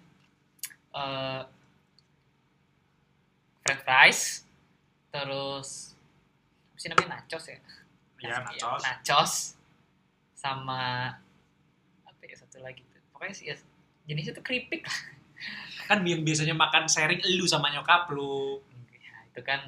eh 0.94 1.42
french 3.72 3.84
fries 3.88 4.22
terus 5.12 5.96
apa 6.72 6.78
sih 6.80 6.88
namanya 6.92 7.10
nachos 7.20 7.44
ya? 7.48 7.60
Ya 8.20 8.44
nachos. 8.44 8.82
nachos 8.84 9.34
sama 10.36 11.14
apa 12.04 12.22
ya 12.28 12.36
satu 12.36 12.60
lagi 12.60 12.84
tuh. 12.92 13.00
Pokoknya 13.16 13.34
sih 13.36 13.46
ya, 13.52 13.56
jenisnya 14.08 14.36
tuh 14.36 14.44
keripik 14.44 14.84
lah. 14.84 15.00
Kan 15.90 16.04
biasanya 16.04 16.56
makan 16.56 16.88
sharing 16.88 17.20
lu 17.40 17.48
sama 17.48 17.72
nyokap 17.72 18.12
lu. 18.12 18.60
ya, 18.96 19.16
itu 19.28 19.42
kan 19.44 19.60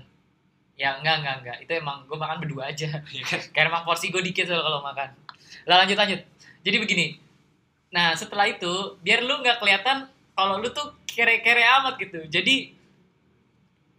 ya 0.79 0.95
enggak 0.99 1.19
enggak 1.19 1.35
enggak. 1.43 1.57
Itu 1.67 1.71
emang 1.75 2.07
gue 2.07 2.15
makan 2.15 2.37
berdua 2.39 2.71
aja. 2.71 3.03
Ya 3.11 3.23
kan? 3.27 3.41
karena 3.51 3.67
emang 3.75 3.83
porsi 3.83 4.07
gue 4.11 4.23
dikit 4.23 4.47
soal 4.47 4.63
kalau 4.63 4.79
makan. 4.79 5.11
Lah 5.67 5.83
lanjut 5.83 5.99
lanjut. 5.99 6.21
Jadi 6.63 6.77
begini. 6.79 7.05
Nah 7.91 8.15
setelah 8.15 8.47
itu 8.47 8.95
biar 9.03 9.19
lu 9.19 9.43
nggak 9.43 9.59
kelihatan 9.59 10.07
kalau 10.33 10.63
lu 10.63 10.71
tuh 10.71 10.95
kere-kere 11.03 11.61
amat 11.61 11.99
gitu. 11.99 12.25
Jadi 12.31 12.72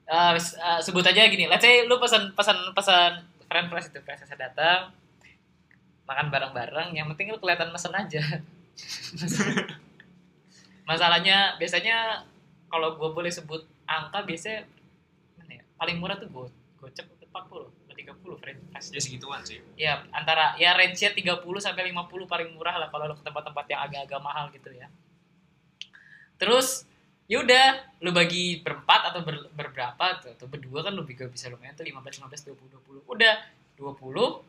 eh, 0.09 0.81
sebut 0.85 1.05
aja 1.05 1.29
gini 1.29 1.49
let's 1.49 1.65
say 1.65 1.85
lu 1.89 1.97
pesan 1.97 2.33
pesan 2.37 2.57
pesan 2.77 3.25
friend 3.49 3.67
fries 3.73 3.89
itu 3.89 4.01
fries 4.05 4.21
saya 4.25 4.51
datang 4.51 4.93
makan 6.05 6.29
bareng-bareng 6.29 6.93
yang 6.93 7.09
penting 7.13 7.33
lu 7.33 7.41
kelihatan 7.41 7.73
mesen 7.73 7.93
aja 7.97 8.21
masalahnya 10.89 11.57
biasanya 11.57 12.27
kalau 12.69 13.01
gue 13.01 13.11
boleh 13.15 13.33
sebut 13.33 13.65
angka 13.89 14.21
biasanya 14.29 14.69
mana 15.41 15.61
ya 15.61 15.63
paling 15.81 15.97
murah 15.97 16.17
tuh 16.21 16.29
go 16.29 16.45
gocep 16.81 17.09
40 17.35 17.91
atau 17.91 17.95
30 17.97 18.43
friend 18.43 18.59
fries 18.71 18.87
Ya 18.93 19.01
segituan 19.01 19.41
sih. 19.43 19.59
ya 19.75 20.05
antara 20.13 20.53
ya 20.61 20.77
range-nya 20.77 21.17
30 21.17 21.41
sampai 21.59 21.89
50 21.91 22.29
paling 22.29 22.49
murah 22.53 22.77
lah 22.77 22.89
kalau 22.93 23.09
lo 23.09 23.17
ke 23.17 23.25
tempat-tempat 23.25 23.65
yang 23.73 23.81
agak-agak 23.89 24.21
mahal 24.21 24.45
gitu 24.53 24.69
ya. 24.71 24.87
Terus 26.37 26.85
ya 27.25 27.41
udah 27.41 27.67
lu 28.05 28.13
bagi 28.13 28.61
berempat 28.61 29.13
atau 29.13 29.25
ber, 29.25 29.49
berberapa 29.57 30.05
tuh 30.21 30.37
atau 30.37 30.45
berdua 30.45 30.85
kan 30.85 30.93
lu 30.93 31.09
juga 31.09 31.25
bisa 31.33 31.49
lumayan 31.49 31.73
tuh 31.73 31.89
15 31.89 32.21
15 32.21 32.53
20 32.53 33.05
20. 33.09 33.09
Udah 33.09 33.35
20 33.81 34.45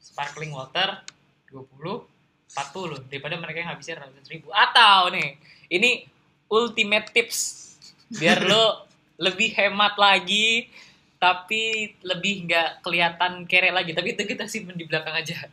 sparkling 0.00 0.52
water 0.52 1.00
20 1.48 2.04
40 2.46 3.10
daripada 3.10 3.34
mereka 3.40 3.58
yang 3.64 3.70
habisnya 3.72 4.04
ratus 4.04 4.28
ribu. 4.28 4.52
Atau 4.52 5.10
nih 5.10 5.40
ini 5.72 6.04
ultimate 6.52 7.10
tips. 7.10 7.64
Biar 8.12 8.44
lo 8.44 8.86
lebih 9.26 9.56
hemat 9.56 9.96
lagi 9.96 10.68
tapi 11.16 11.96
lebih 12.04 12.44
nggak 12.44 12.84
kelihatan 12.84 13.48
kere 13.48 13.72
lagi. 13.72 13.96
Tapi 13.96 14.12
itu 14.12 14.22
kita 14.28 14.44
simpen 14.44 14.76
di 14.76 14.84
belakang 14.84 15.16
aja. 15.16 15.48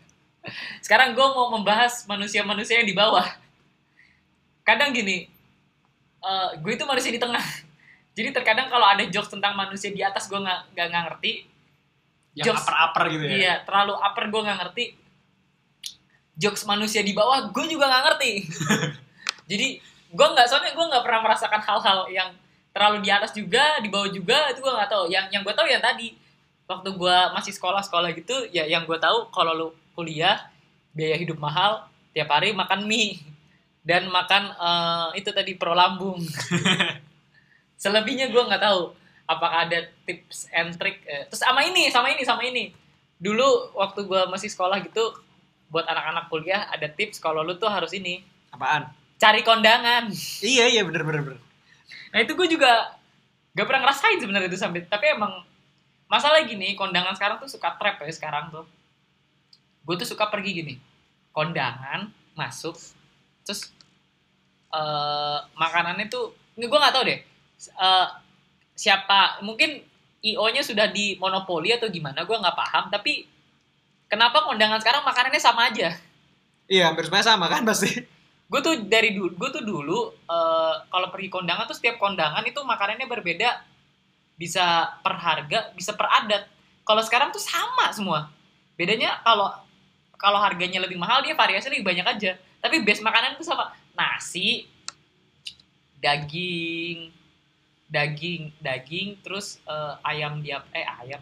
Sekarang 0.84 1.16
gue 1.16 1.24
mau 1.24 1.56
membahas 1.56 2.04
manusia-manusia 2.04 2.84
yang 2.84 2.90
di 2.92 2.92
bawah. 2.92 3.24
Kadang 4.68 4.92
gini 4.92 5.32
eh, 6.24 6.50
gue 6.64 6.72
itu 6.74 6.84
manusia 6.88 7.12
di 7.12 7.20
tengah 7.20 7.44
jadi 8.18 8.30
terkadang 8.32 8.70
kalau 8.70 8.88
ada 8.88 9.04
jokes 9.10 9.30
tentang 9.30 9.54
manusia 9.58 9.90
di 9.92 10.00
atas 10.00 10.30
gue 10.32 10.40
nggak 10.40 10.74
nggak 10.74 11.04
ngerti 11.12 11.34
Yang 12.34 12.46
Jokes. 12.50 12.66
upper-upper 12.66 13.04
gitu 13.14 13.24
ya. 13.30 13.34
Iya, 13.38 13.54
terlalu 13.62 13.94
upper 13.94 14.26
gue 14.34 14.42
nggak 14.42 14.60
ngerti. 14.66 14.86
Jokes 16.34 16.66
manusia 16.66 17.06
di 17.06 17.14
bawah 17.14 17.54
gue 17.54 17.66
juga 17.70 17.86
nggak 17.86 18.04
ngerti. 18.10 18.32
Jadi 19.54 19.68
gue 20.10 20.28
nggak 20.34 20.48
soalnya 20.50 20.74
gue 20.74 20.86
nggak 20.90 21.04
pernah 21.06 21.22
merasakan 21.22 21.62
hal-hal 21.62 22.00
yang 22.10 22.30
terlalu 22.74 23.06
di 23.06 23.10
atas 23.14 23.38
juga, 23.38 23.78
di 23.86 23.90
bawah 23.94 24.10
juga 24.10 24.50
itu 24.50 24.66
gue 24.66 24.74
nggak 24.74 24.90
tahu. 24.90 25.06
Yang 25.14 25.26
yang 25.30 25.42
gue 25.46 25.54
tahu 25.54 25.68
ya 25.70 25.78
tadi 25.78 26.18
waktu 26.66 26.90
gue 26.90 27.18
masih 27.38 27.54
sekolah-sekolah 27.54 28.10
gitu, 28.18 28.50
ya 28.50 28.66
yang 28.66 28.90
gue 28.90 28.98
tahu 28.98 29.30
kalau 29.30 29.54
lu 29.54 29.68
kuliah 29.94 30.50
biaya 30.90 31.22
hidup 31.22 31.38
mahal, 31.38 31.86
tiap 32.18 32.34
hari 32.34 32.50
makan 32.50 32.90
mie 32.90 33.22
dan 33.84 34.08
makan 34.08 34.44
eh, 34.56 35.08
itu 35.20 35.30
tadi 35.36 35.60
pro 35.60 35.76
lambung. 35.76 36.20
Selebihnya 37.84 38.32
gue 38.32 38.44
nggak 38.44 38.64
tahu 38.64 38.96
apakah 39.28 39.68
ada 39.68 39.88
tips 40.08 40.48
and 40.56 40.76
trick 40.80 41.04
eh, 41.04 41.28
terus 41.28 41.44
sama 41.44 41.62
ini 41.68 41.92
sama 41.92 42.12
ini 42.12 42.24
sama 42.24 42.42
ini. 42.48 42.72
Dulu 43.20 43.76
waktu 43.76 44.08
gue 44.08 44.22
masih 44.32 44.50
sekolah 44.50 44.80
gitu 44.84 45.04
buat 45.68 45.84
anak-anak 45.88 46.32
kuliah 46.32 46.68
ada 46.72 46.88
tips 46.88 47.20
kalau 47.20 47.44
lu 47.44 47.60
tuh 47.60 47.70
harus 47.70 47.92
ini. 47.92 48.24
Apaan? 48.54 49.04
cari 49.24 49.42
kondangan. 49.42 50.12
Iya 50.44 50.68
iya 50.68 50.82
bener 50.84 51.08
bener 51.08 51.22
bener. 51.24 51.42
nah 52.14 52.22
itu 52.22 52.38
gue 52.38 52.46
juga 52.46 52.94
gak 53.58 53.66
pernah 53.66 53.90
ngerasain 53.90 54.22
sebenarnya 54.22 54.50
itu 54.50 54.60
sampai 54.60 54.86
tapi 54.86 55.18
emang 55.18 55.42
masalah 56.06 56.46
gini 56.46 56.78
kondangan 56.78 57.18
sekarang 57.18 57.42
tuh 57.42 57.50
suka 57.50 57.74
trap 57.80 58.04
ya 58.04 58.12
sekarang 58.12 58.52
tuh. 58.52 58.66
Gue 59.84 59.96
tuh 59.96 60.08
suka 60.08 60.28
pergi 60.28 60.52
gini 60.64 60.76
kondangan 61.34 62.12
masuk 62.38 62.76
terus 63.46 63.72
eh 64.74 65.40
makanannya 65.54 66.10
tuh 66.10 66.34
gue 66.58 66.66
nggak 66.68 66.94
tahu 66.96 67.06
deh 67.06 67.20
eh, 67.60 68.08
siapa 68.74 69.44
mungkin 69.46 69.78
io 70.24 70.48
nya 70.50 70.64
sudah 70.64 70.88
di 70.90 71.20
monopoli 71.20 71.76
atau 71.76 71.92
gimana 71.92 72.24
gue 72.24 72.34
nggak 72.34 72.58
paham 72.58 72.88
tapi 72.90 73.28
kenapa 74.14 74.46
kondangan 74.46 74.78
sekarang 74.78 75.02
makanannya 75.02 75.42
sama 75.42 75.74
aja? 75.74 75.90
Iya 76.70 76.94
hampir 76.94 77.10
semuanya 77.10 77.28
sama 77.34 77.50
kan 77.50 77.66
pasti. 77.66 77.92
gue 78.44 78.62
tuh 78.62 78.86
dari 78.86 79.18
dulu 79.18 79.34
gue 79.34 79.50
tuh 79.50 79.64
dulu 79.66 80.00
eh, 80.30 80.74
kalau 80.88 81.08
pergi 81.10 81.30
kondangan 81.34 81.66
tuh 81.66 81.74
setiap 81.74 81.98
kondangan 81.98 82.46
itu 82.46 82.62
makanannya 82.62 83.10
berbeda 83.10 83.66
bisa 84.38 84.96
per 85.02 85.18
harga 85.18 85.74
bisa 85.74 85.98
per 85.98 86.06
adat. 86.08 86.46
Kalau 86.84 87.02
sekarang 87.02 87.34
tuh 87.34 87.42
sama 87.42 87.90
semua. 87.90 88.30
Bedanya 88.78 89.20
kalau 89.26 89.50
kalau 90.16 90.40
harganya 90.40 90.80
lebih 90.80 90.96
mahal 90.96 91.20
dia 91.26 91.36
variasi 91.36 91.68
lebih 91.68 91.84
banyak 91.84 92.06
aja 92.08 92.32
tapi 92.64 92.80
base 92.88 93.04
makanan 93.04 93.36
tuh 93.36 93.44
sama 93.44 93.76
nasi 93.92 94.72
daging 96.00 97.12
daging 97.92 98.56
daging 98.64 99.20
terus 99.20 99.60
eh, 99.68 99.94
ayam 100.08 100.40
diap 100.40 100.64
eh 100.72 100.88
ayam 101.04 101.20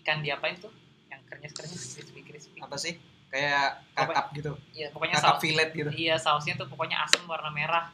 ikan 0.00 0.24
diapain 0.24 0.56
tuh 0.56 0.72
yang 1.12 1.20
kernyes 1.28 1.52
kernyes 1.52 1.82
crispy 1.94 2.24
crispy 2.24 2.58
Apa 2.58 2.74
sih? 2.80 2.96
Kayak 3.32 3.80
kakap 3.96 4.26
gitu. 4.36 4.52
ya 4.76 4.92
pokoknya 4.92 5.16
Kakap 5.16 5.36
saus 5.36 5.40
fillet 5.44 5.70
gitu. 5.72 5.88
iya 5.92 6.16
sausnya 6.20 6.56
tuh 6.56 6.68
pokoknya 6.68 7.00
asam 7.04 7.24
warna 7.28 7.48
merah 7.52 7.88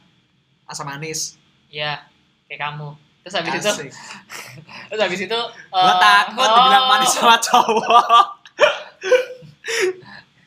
Asam 0.69 0.85
manis. 0.85 1.33
Iya, 1.73 2.05
kayak 2.45 2.61
kamu. 2.61 2.93
Terus 3.25 3.33
habis 3.41 3.53
itu, 3.57 3.69
Asik. 3.73 3.89
terus 4.93 5.01
habis 5.01 5.19
itu 5.25 5.39
Gua 5.73 5.81
eh, 5.81 5.97
takut 5.97 6.45
oh, 6.45 6.55
dibilang 6.61 6.85
manis 6.85 7.09
sama 7.09 7.35
cowok. 7.41 8.25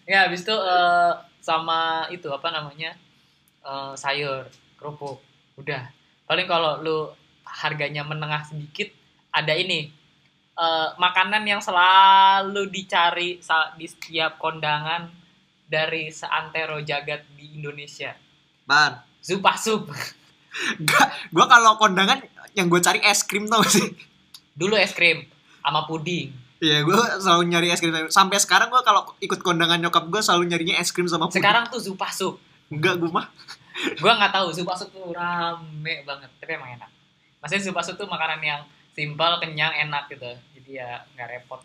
Ya, 0.03 0.27
habis 0.27 0.43
itu 0.43 0.51
eh, 0.51 1.13
sama 1.43 2.07
itu 2.15 2.31
apa 2.31 2.49
namanya? 2.55 2.95
eh, 3.67 3.93
sayur, 3.99 4.47
kerupuk. 4.79 5.19
Udah. 5.59 5.91
Paling 6.27 6.47
kalau 6.47 6.81
lu 6.81 7.11
harganya 7.45 8.07
menengah 8.07 8.47
sedikit 8.47 8.89
ada 9.35 9.53
ini. 9.53 9.91
eh, 10.53 10.89
makanan 11.01 11.43
yang 11.49 11.65
selalu 11.65 12.69
dicari 12.69 13.41
di 13.77 13.87
setiap 13.89 14.37
kondangan 14.37 15.09
dari 15.65 16.13
seantero 16.13 16.77
jagat 16.85 17.25
di 17.35 17.57
Indonesia. 17.57 18.13
Man, 18.69 19.01
Zupa 19.25 19.57
sup. 19.57 19.89
gak, 20.85 21.33
gua 21.33 21.49
kalau 21.49 21.81
kondangan 21.81 22.21
yang 22.53 22.69
gue 22.69 22.85
cari 22.85 23.01
es 23.01 23.25
krim 23.25 23.49
tau 23.49 23.65
sih? 23.65 23.97
Dulu 24.53 24.77
es 24.77 24.93
krim 24.93 25.25
sama 25.65 25.89
puding. 25.89 26.29
Iya, 26.63 26.87
gue 26.87 26.95
selalu 27.19 27.43
nyari 27.51 27.75
es 27.75 27.83
krim. 27.83 27.91
Sampai 28.07 28.39
sekarang 28.39 28.71
gue 28.71 28.79
kalau 28.87 29.11
ikut 29.19 29.43
kondangan 29.43 29.83
nyokap 29.83 30.07
gue 30.07 30.23
selalu 30.23 30.47
nyarinya 30.47 30.79
es 30.79 30.95
krim 30.95 31.11
sama 31.11 31.27
puding. 31.27 31.43
Sekarang 31.43 31.67
tuh 31.67 31.83
zupa 31.83 32.07
sup. 32.15 32.39
Enggak, 32.71 33.03
gue 33.03 33.11
mah. 33.11 33.27
gua 34.01 34.13
nggak 34.21 34.33
tahu 34.33 34.49
sup 34.53 34.69
sup 34.77 34.89
tuh 34.93 35.13
rame 35.13 36.05
banget 36.05 36.31
tapi 36.39 36.51
emang 36.57 36.77
enak 36.77 36.91
maksudnya 37.41 37.63
sup 37.65 37.79
sup 37.81 37.97
tuh 37.97 38.09
makanan 38.09 38.41
yang 38.45 38.61
simpel 38.93 39.41
kenyang 39.41 39.73
enak 39.89 40.09
gitu 40.13 40.29
jadi 40.59 40.71
ya 40.71 40.91
nggak 41.17 41.29
repot 41.39 41.61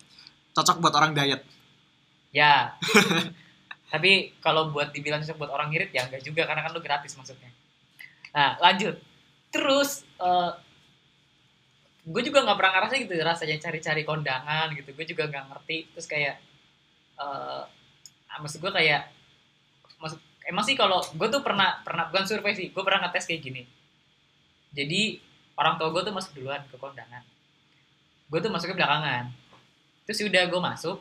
Cocok 0.57 0.81
buat 0.81 0.95
orang 0.97 1.13
diet. 1.13 1.45
ya 2.33 2.73
tapi 3.93 4.35
kalau 4.41 4.73
buat 4.73 4.89
dibilang 4.91 5.21
cocok 5.21 5.37
buat 5.37 5.51
orang 5.53 5.69
ngirit 5.71 5.93
ya 5.93 6.07
enggak 6.07 6.23
juga 6.25 6.43
karena 6.49 6.65
kan 6.65 6.71
lu 6.75 6.81
gratis 6.81 7.13
maksudnya 7.15 7.51
nah 8.35 8.59
lanjut 8.59 8.99
terus 9.51 10.03
gue 12.07 12.21
juga 12.23 12.39
nggak 12.47 12.55
pernah 12.55 12.73
ngerasa 12.79 12.93
gitu 13.03 13.13
rasanya 13.19 13.57
cari-cari 13.59 14.01
kondangan 14.07 14.71
gitu. 14.71 14.95
Gue 14.95 15.05
juga 15.05 15.27
nggak 15.27 15.45
ngerti. 15.51 15.77
Terus 15.91 16.07
kayak 16.07 16.35
eh 17.17 17.63
maksud 18.39 18.63
gue 18.63 18.71
kayak 18.71 19.11
maksud 19.99 20.19
emang 20.47 20.63
sih 20.63 20.77
kalau 20.79 21.03
gue 21.03 21.27
tuh 21.27 21.41
pernah 21.43 21.81
pernah 21.83 22.07
bukan 22.07 22.23
survei 22.29 22.53
sih 22.55 22.71
gue 22.71 22.83
pernah 22.83 23.07
ngetes 23.07 23.27
kayak 23.27 23.41
gini. 23.43 23.63
Jadi 24.71 25.19
orang 25.59 25.75
tua 25.75 25.91
gue 25.91 26.01
tuh 26.07 26.15
masuk 26.15 26.31
duluan 26.39 26.63
ke 26.71 26.79
kondangan. 26.79 27.23
Gue 28.31 28.39
tuh 28.39 28.51
masuknya 28.53 28.79
belakangan. 28.79 29.23
Terus 30.07 30.23
udah 30.23 30.43
gue 30.47 30.61
masuk 30.63 30.97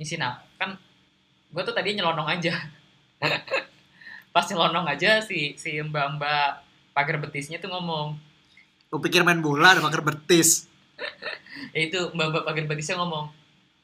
ngisi 0.00 0.16
nah 0.16 0.40
kan 0.56 0.78
gue 1.52 1.62
tuh 1.68 1.74
tadi 1.76 1.92
nyelonong 1.92 2.28
aja. 2.32 2.56
Pas 4.34 4.46
nyelonong 4.48 4.88
aja 4.88 5.20
si 5.20 5.52
si 5.60 5.76
mbak 5.84 6.16
mbak 6.16 6.64
pagar 6.96 7.20
betisnya 7.20 7.60
tuh 7.60 7.68
ngomong 7.68 8.27
Gue 8.88 9.00
pikir 9.04 9.20
main 9.20 9.40
bola 9.44 9.76
ada 9.76 9.84
pakai 9.84 10.00
betis. 10.00 10.64
ya 11.76 11.80
itu 11.86 12.10
mbak 12.16 12.26
mbak 12.32 12.42
pagar 12.48 12.64
betisnya 12.66 12.96
ngomong 12.98 13.28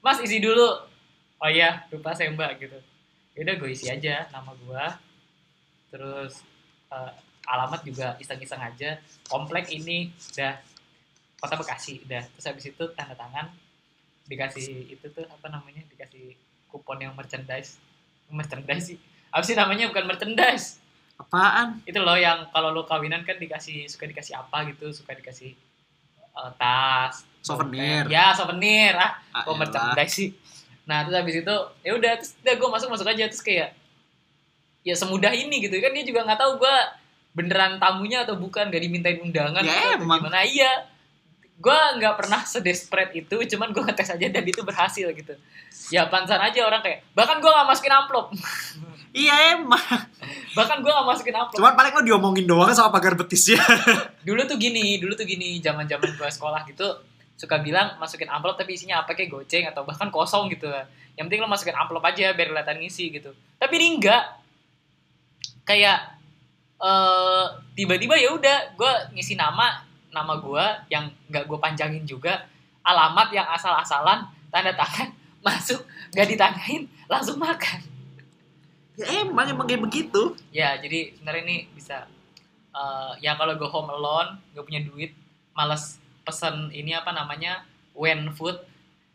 mas 0.00 0.18
isi 0.24 0.40
dulu. 0.40 0.88
Oh 1.40 1.50
iya 1.50 1.84
lupa 1.92 2.16
saya 2.16 2.32
mbak 2.32 2.56
gitu. 2.56 2.78
Yaudah 3.36 3.54
gue 3.60 3.70
isi 3.70 3.92
aja 3.92 4.28
nama 4.32 4.56
gue 4.56 4.84
terus 5.92 6.40
eh, 6.88 7.12
alamat 7.44 7.84
juga 7.84 8.16
iseng-iseng 8.16 8.60
aja. 8.64 8.96
Komplek 9.28 9.68
ini 9.76 10.08
udah 10.32 10.56
kota 11.36 11.54
bekasi 11.60 12.00
udah. 12.08 12.24
Terus 12.24 12.44
habis 12.48 12.64
itu 12.72 12.84
tanda 12.96 13.12
tangan 13.12 13.52
dikasih 14.24 14.88
itu 14.88 15.04
tuh 15.12 15.28
apa 15.28 15.52
namanya 15.52 15.84
dikasih 15.92 16.32
kupon 16.72 17.04
yang 17.04 17.12
merchandise. 17.12 17.76
Merchandise 18.32 18.96
sih. 18.96 18.98
Apa 19.28 19.44
sih 19.44 19.52
namanya? 19.52 19.92
Bukan 19.92 20.08
merchandise 20.08 20.83
Apaan? 21.16 21.78
itu 21.82 21.96
loh 21.96 22.16
yang 22.16 22.50
kalau 22.50 22.68
lo 22.68 22.82
kawinan 22.82 23.22
kan 23.22 23.36
dikasih 23.36 23.86
suka 23.86 24.04
dikasih 24.04 24.34
apa 24.36 24.66
gitu 24.66 24.90
suka 24.90 25.12
dikasih 25.12 25.54
eh, 26.32 26.50
tas 26.54 27.22
Souvenir. 27.40 28.08
ya 28.08 28.32
souvenir 28.32 28.94
ah 28.94 29.20
Ah, 29.30 29.42
elah. 29.42 29.56
merchandise 29.56 30.10
sih 30.12 30.30
nah 30.84 31.00
terus 31.00 31.16
habis 31.16 31.36
itu 31.36 31.54
ya 31.80 31.92
udah 31.92 32.12
terus 32.14 32.34
udah 32.38 32.54
gue 32.54 32.68
masuk 32.70 32.88
masuk 32.88 33.06
aja 33.06 33.24
terus 33.24 33.40
kayak 33.40 33.72
ya 34.82 34.92
semudah 34.92 35.30
ini 35.30 35.60
gitu 35.60 35.78
kan 35.78 35.90
dia 35.90 36.02
juga 36.02 36.24
nggak 36.24 36.36
tahu 36.36 36.52
gue 36.58 36.76
beneran 37.32 37.76
tamunya 37.76 38.22
atau 38.22 38.34
bukan 38.34 38.68
gak 38.68 38.78
dimintain 38.80 39.18
undangan 39.18 39.58
Ya, 39.58 39.74
atau 39.92 40.02
emang. 40.02 40.20
gimana 40.20 40.42
iya 40.42 40.86
gue 41.54 41.78
nggak 41.94 42.14
pernah 42.16 42.42
sedesperate 42.42 43.14
itu 43.16 43.36
cuman 43.48 43.70
gue 43.70 43.82
ngetes 43.82 44.10
aja 44.10 44.26
dan 44.28 44.42
itu 44.42 44.60
berhasil 44.60 45.06
gitu 45.08 45.34
ya 45.88 46.06
pansan 46.06 46.38
aja 46.38 46.62
orang 46.62 46.78
kayak 46.80 47.06
bahkan 47.12 47.38
gue 47.38 47.46
nggak 47.46 47.64
masukin 47.64 47.94
amplop 47.94 48.34
Iya 49.14 49.54
emang. 49.54 49.78
bahkan 50.54 50.82
gue 50.82 50.90
nggak 50.90 51.06
masukin 51.06 51.34
amplop 51.34 51.58
Cuman 51.58 51.74
paling 51.78 51.92
lo 51.94 52.02
diomongin 52.02 52.46
doang 52.50 52.70
sama 52.74 52.90
pagar 52.90 53.14
betisnya. 53.14 53.62
dulu 54.26 54.42
tuh 54.42 54.58
gini 54.58 54.98
dulu 54.98 55.14
tuh 55.14 55.22
gini 55.22 55.62
zaman 55.62 55.86
zaman 55.86 56.10
gue 56.10 56.28
sekolah 56.30 56.66
gitu 56.66 56.86
suka 57.38 57.62
bilang 57.62 57.94
masukin 57.98 58.26
amplop 58.30 58.58
tapi 58.58 58.74
isinya 58.74 59.02
apa 59.02 59.14
kayak 59.14 59.30
goceng 59.30 59.66
atau 59.66 59.82
bahkan 59.86 60.10
kosong 60.10 60.50
gitu 60.50 60.70
yang 61.14 61.30
penting 61.30 61.42
lo 61.42 61.50
masukin 61.50 61.74
amplop 61.78 62.02
aja 62.02 62.34
biar 62.34 62.50
kelihatan 62.50 62.82
ngisi 62.82 63.14
gitu. 63.14 63.30
Tapi 63.58 63.72
ini 63.78 64.02
enggak. 64.02 64.42
Kayak 65.62 66.18
eh 66.82 67.46
tiba-tiba 67.78 68.18
ya 68.18 68.34
udah 68.34 68.74
gue 68.74 68.92
ngisi 69.14 69.38
nama 69.38 69.78
nama 70.10 70.42
gue 70.42 70.64
yang 70.90 71.06
nggak 71.30 71.46
gue 71.46 71.58
panjangin 71.62 72.02
juga 72.02 72.44
alamat 72.82 73.30
yang 73.30 73.46
asal-asalan 73.46 74.26
tanda 74.50 74.74
tangan 74.74 75.08
masuk 75.46 75.80
nggak 76.12 76.28
ditanyain 76.34 76.82
langsung 77.06 77.38
makan 77.38 77.93
ya 78.94 79.26
emang 79.26 79.50
emang 79.50 79.66
kayak 79.66 79.82
begitu. 79.82 80.38
ya 80.54 80.78
jadi 80.78 81.14
sebenarnya 81.18 81.42
ini 81.46 81.58
bisa 81.74 82.06
eh 82.74 83.12
ya 83.22 83.38
kalau 83.38 83.54
gue 83.54 83.70
home 83.70 83.90
alone 83.90 84.38
gak 84.50 84.66
punya 84.66 84.82
duit 84.82 85.14
males 85.54 86.02
pesen 86.26 86.74
ini 86.74 86.90
apa 86.90 87.14
namanya 87.14 87.62
when 87.94 88.34
food 88.34 88.58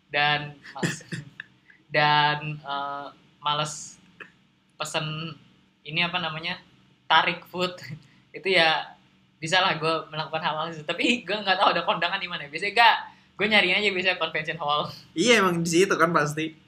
dan 0.08 0.56
males 0.72 1.04
dan 1.96 2.60
eh, 2.60 3.08
males 3.44 4.00
pesen 4.80 5.36
ini 5.84 6.06
apa 6.06 6.22
namanya 6.22 6.60
tarik 7.10 7.44
food. 7.50 7.74
Itu 8.38 8.48
ya 8.48 8.96
bisa 9.42 9.64
lah 9.64 9.76
gue 9.82 9.94
melakukan 10.12 10.44
hal-hal 10.44 10.68
itu. 10.70 10.84
Tapi 10.84 11.24
gue 11.24 11.32
nggak 11.32 11.58
tahu 11.58 11.72
ada 11.72 11.82
kondangan 11.88 12.20
di 12.20 12.28
mana. 12.28 12.46
Biasanya 12.52 12.76
gak 12.76 12.96
gue 13.40 13.48
nyari 13.48 13.72
aja 13.72 13.88
biasanya 13.88 14.20
convention 14.20 14.60
hall 14.60 14.92
Iya 15.16 15.40
emang 15.40 15.64
di 15.64 15.70
situ 15.72 15.96
kan 15.96 16.12
pasti. 16.12 16.60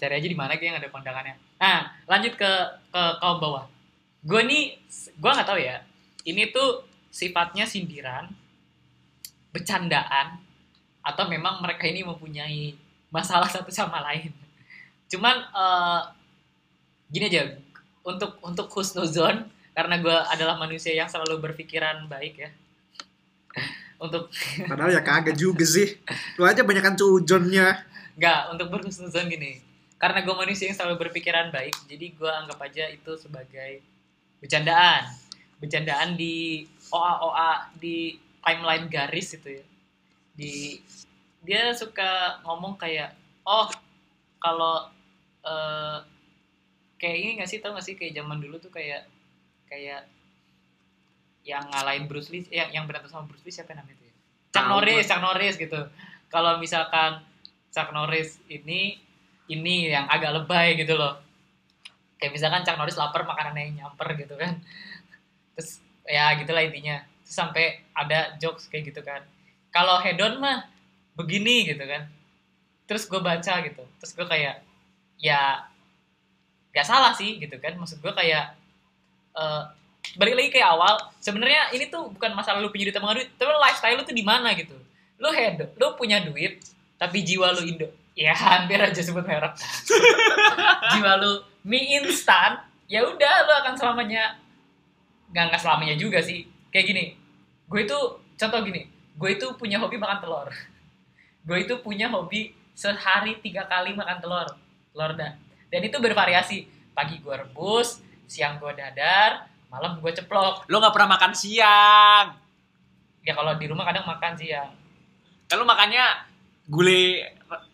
cari 0.00 0.14
aja 0.16 0.24
di 0.24 0.32
mana 0.32 0.56
yang 0.56 0.80
ada 0.80 0.88
kondangannya. 0.88 1.36
Nah, 1.60 1.92
lanjut 2.08 2.32
ke 2.40 2.50
ke 2.88 3.02
kaum 3.20 3.36
bawah. 3.44 3.68
Gue 4.24 4.40
nih, 4.48 4.80
gue 5.20 5.30
nggak 5.36 5.44
tahu 5.44 5.60
ya. 5.60 5.84
Ini 6.24 6.48
tuh 6.48 6.88
sifatnya 7.12 7.68
sindiran, 7.68 8.32
bercandaan, 9.52 10.40
atau 11.04 11.28
memang 11.28 11.60
mereka 11.60 11.84
ini 11.84 12.00
mempunyai 12.00 12.72
masalah 13.12 13.52
satu 13.52 13.68
sama 13.68 14.00
lain. 14.00 14.32
Cuman 15.12 15.36
eh, 15.44 16.00
gini 17.12 17.28
aja, 17.28 17.52
untuk 18.00 18.40
untuk 18.40 18.72
husnuzon 18.72 19.44
karena 19.76 20.00
gue 20.00 20.16
adalah 20.32 20.56
manusia 20.56 20.96
yang 20.96 21.10
selalu 21.10 21.52
berpikiran 21.52 22.08
baik 22.08 22.48
ya 22.48 22.50
untuk 24.04 24.28
Padahal 24.70 24.92
ya 24.92 25.00
kagak 25.00 25.34
juga 25.34 25.64
sih. 25.64 25.96
Lu 26.36 26.44
aja 26.44 26.60
banyakan 26.62 26.94
cujonnya. 26.94 27.92
nggak 28.14 28.54
untuk 28.54 28.70
berhusnuzon 28.70 29.26
gini 29.26 29.58
karena 29.98 30.20
gue 30.20 30.34
manusia 30.36 30.68
yang 30.68 30.76
selalu 30.76 31.06
berpikiran 31.06 31.48
baik 31.48 31.74
jadi 31.88 32.12
gue 32.12 32.30
anggap 32.30 32.58
aja 32.60 32.92
itu 32.92 33.12
sebagai 33.16 33.80
bercandaan 34.36 35.08
bercandaan 35.62 36.12
di 36.18 36.68
OA 36.92 37.12
OA 37.24 37.52
di 37.80 38.18
timeline 38.44 38.86
garis 38.92 39.32
itu 39.38 39.58
ya 39.58 39.64
di 40.36 40.78
dia 41.40 41.72
suka 41.72 42.42
ngomong 42.44 42.76
kayak 42.76 43.16
oh 43.48 43.72
kalau 44.42 44.92
eh, 45.46 45.98
kayak 47.00 47.16
ini 47.16 47.30
nggak 47.40 47.48
sih 47.48 47.64
tau 47.64 47.72
nggak 47.72 47.86
sih 47.88 47.96
kayak 47.96 48.12
zaman 48.20 48.44
dulu 48.44 48.60
tuh 48.60 48.68
kayak 48.68 49.08
kayak 49.72 50.04
yang 51.44 51.68
ngalahin 51.68 52.08
Bruce 52.08 52.32
Lee 52.32 52.48
yang 52.48 52.72
yang 52.72 52.84
berantem 52.88 53.12
sama 53.12 53.28
Bruce 53.28 53.44
Lee 53.44 53.52
siapa 53.52 53.76
namanya 53.76 54.00
itu 54.00 54.08
ya? 54.08 54.14
Chuck 54.56 54.66
Norris. 54.66 55.04
Chuck 55.04 55.20
Norris 55.20 55.54
gitu. 55.60 55.80
Kalau 56.32 56.56
misalkan 56.56 57.20
Chuck 57.68 57.92
Norris 57.92 58.40
ini 58.48 58.96
ini 59.52 59.92
yang 59.92 60.08
agak 60.08 60.32
lebay 60.32 60.80
gitu 60.80 60.96
loh. 60.96 61.20
Kayak 62.16 62.32
misalkan 62.32 62.64
Chuck 62.64 62.80
Norris 62.80 62.96
lapar 62.96 63.28
makanannya 63.28 63.70
yang 63.70 63.74
nyamper 63.84 64.08
gitu 64.16 64.34
kan. 64.40 64.56
Terus 65.52 65.84
ya 66.08 66.32
gitulah 66.40 66.64
intinya. 66.64 67.04
Terus 67.24 67.36
sampai 67.36 67.84
ada 67.92 68.40
jokes 68.40 68.72
kayak 68.72 68.88
gitu 68.88 69.04
kan. 69.04 69.20
Kalau 69.68 70.00
hedon 70.00 70.40
mah 70.40 70.64
begini 71.12 71.68
gitu 71.68 71.84
kan. 71.84 72.08
Terus 72.88 73.04
gue 73.04 73.20
baca 73.20 73.54
gitu. 73.60 73.84
Terus 74.00 74.12
gue 74.16 74.26
kayak 74.28 74.64
ya 75.20 75.68
gak 76.72 76.88
salah 76.88 77.12
sih 77.12 77.36
gitu 77.36 77.60
kan. 77.60 77.76
Maksud 77.76 78.00
gue 78.00 78.12
kayak 78.16 78.56
eh, 79.36 79.62
balik 80.14 80.34
lagi 80.38 80.50
kayak 80.54 80.68
awal 80.78 80.94
sebenarnya 81.18 81.74
ini 81.74 81.90
tuh 81.90 82.10
bukan 82.10 82.34
masalah 82.38 82.62
lu 82.62 82.70
punya 82.70 82.90
duit 82.90 82.96
atau 82.96 83.14
duit 83.14 83.28
tapi 83.34 83.50
lifestyle 83.50 83.96
lu 83.98 84.02
tuh 84.06 84.16
di 84.16 84.24
mana 84.24 84.54
gitu. 84.54 84.74
Lu 85.18 85.28
hedon 85.30 85.70
lu 85.74 85.86
punya 85.98 86.22
duit 86.22 86.62
tapi 86.98 87.26
jiwa 87.26 87.50
lu 87.54 87.66
indo 87.66 87.88
ya 88.14 88.30
hampir 88.30 88.78
aja 88.78 89.02
sebut 89.02 89.26
merek 89.26 89.58
jiwa 90.94 91.18
lu 91.18 91.42
mie 91.66 91.98
instan 91.98 92.62
ya 92.86 93.02
udah 93.02 93.34
lu 93.42 93.52
akan 93.66 93.74
selamanya 93.74 94.38
nggak 95.34 95.44
nggak 95.50 95.60
selamanya 95.60 95.94
juga 95.98 96.22
sih. 96.22 96.46
Kayak 96.70 96.86
gini 96.90 97.04
gue 97.64 97.80
itu 97.82 97.98
contoh 98.38 98.60
gini 98.62 98.86
gue 99.14 99.30
itu 99.34 99.46
punya 99.58 99.82
hobi 99.82 99.98
makan 99.98 100.18
telur. 100.22 100.48
Gue 101.44 101.58
itu 101.66 101.74
punya 101.82 102.06
hobi 102.10 102.54
sehari 102.74 103.38
tiga 103.42 103.66
kali 103.66 103.94
makan 103.94 104.18
telur 104.22 104.48
telur 104.94 105.12
dan 105.18 105.38
dan 105.70 105.80
itu 105.82 105.98
bervariasi. 105.98 106.70
Pagi 106.94 107.18
gue 107.18 107.34
rebus 107.34 107.98
siang 108.30 108.62
gue 108.62 108.70
dadar 108.74 109.53
malam 109.74 109.98
gue 109.98 110.12
ceplok. 110.14 110.70
Lu 110.70 110.78
nggak 110.78 110.94
pernah 110.94 111.18
makan 111.18 111.32
siang. 111.34 112.26
ya 113.24 113.32
kalau 113.32 113.56
di 113.56 113.66
rumah 113.66 113.88
kadang 113.88 114.06
makan 114.06 114.38
siang. 114.38 114.70
Lu 115.50 115.64
makannya 115.66 116.04
gulai 116.70 117.24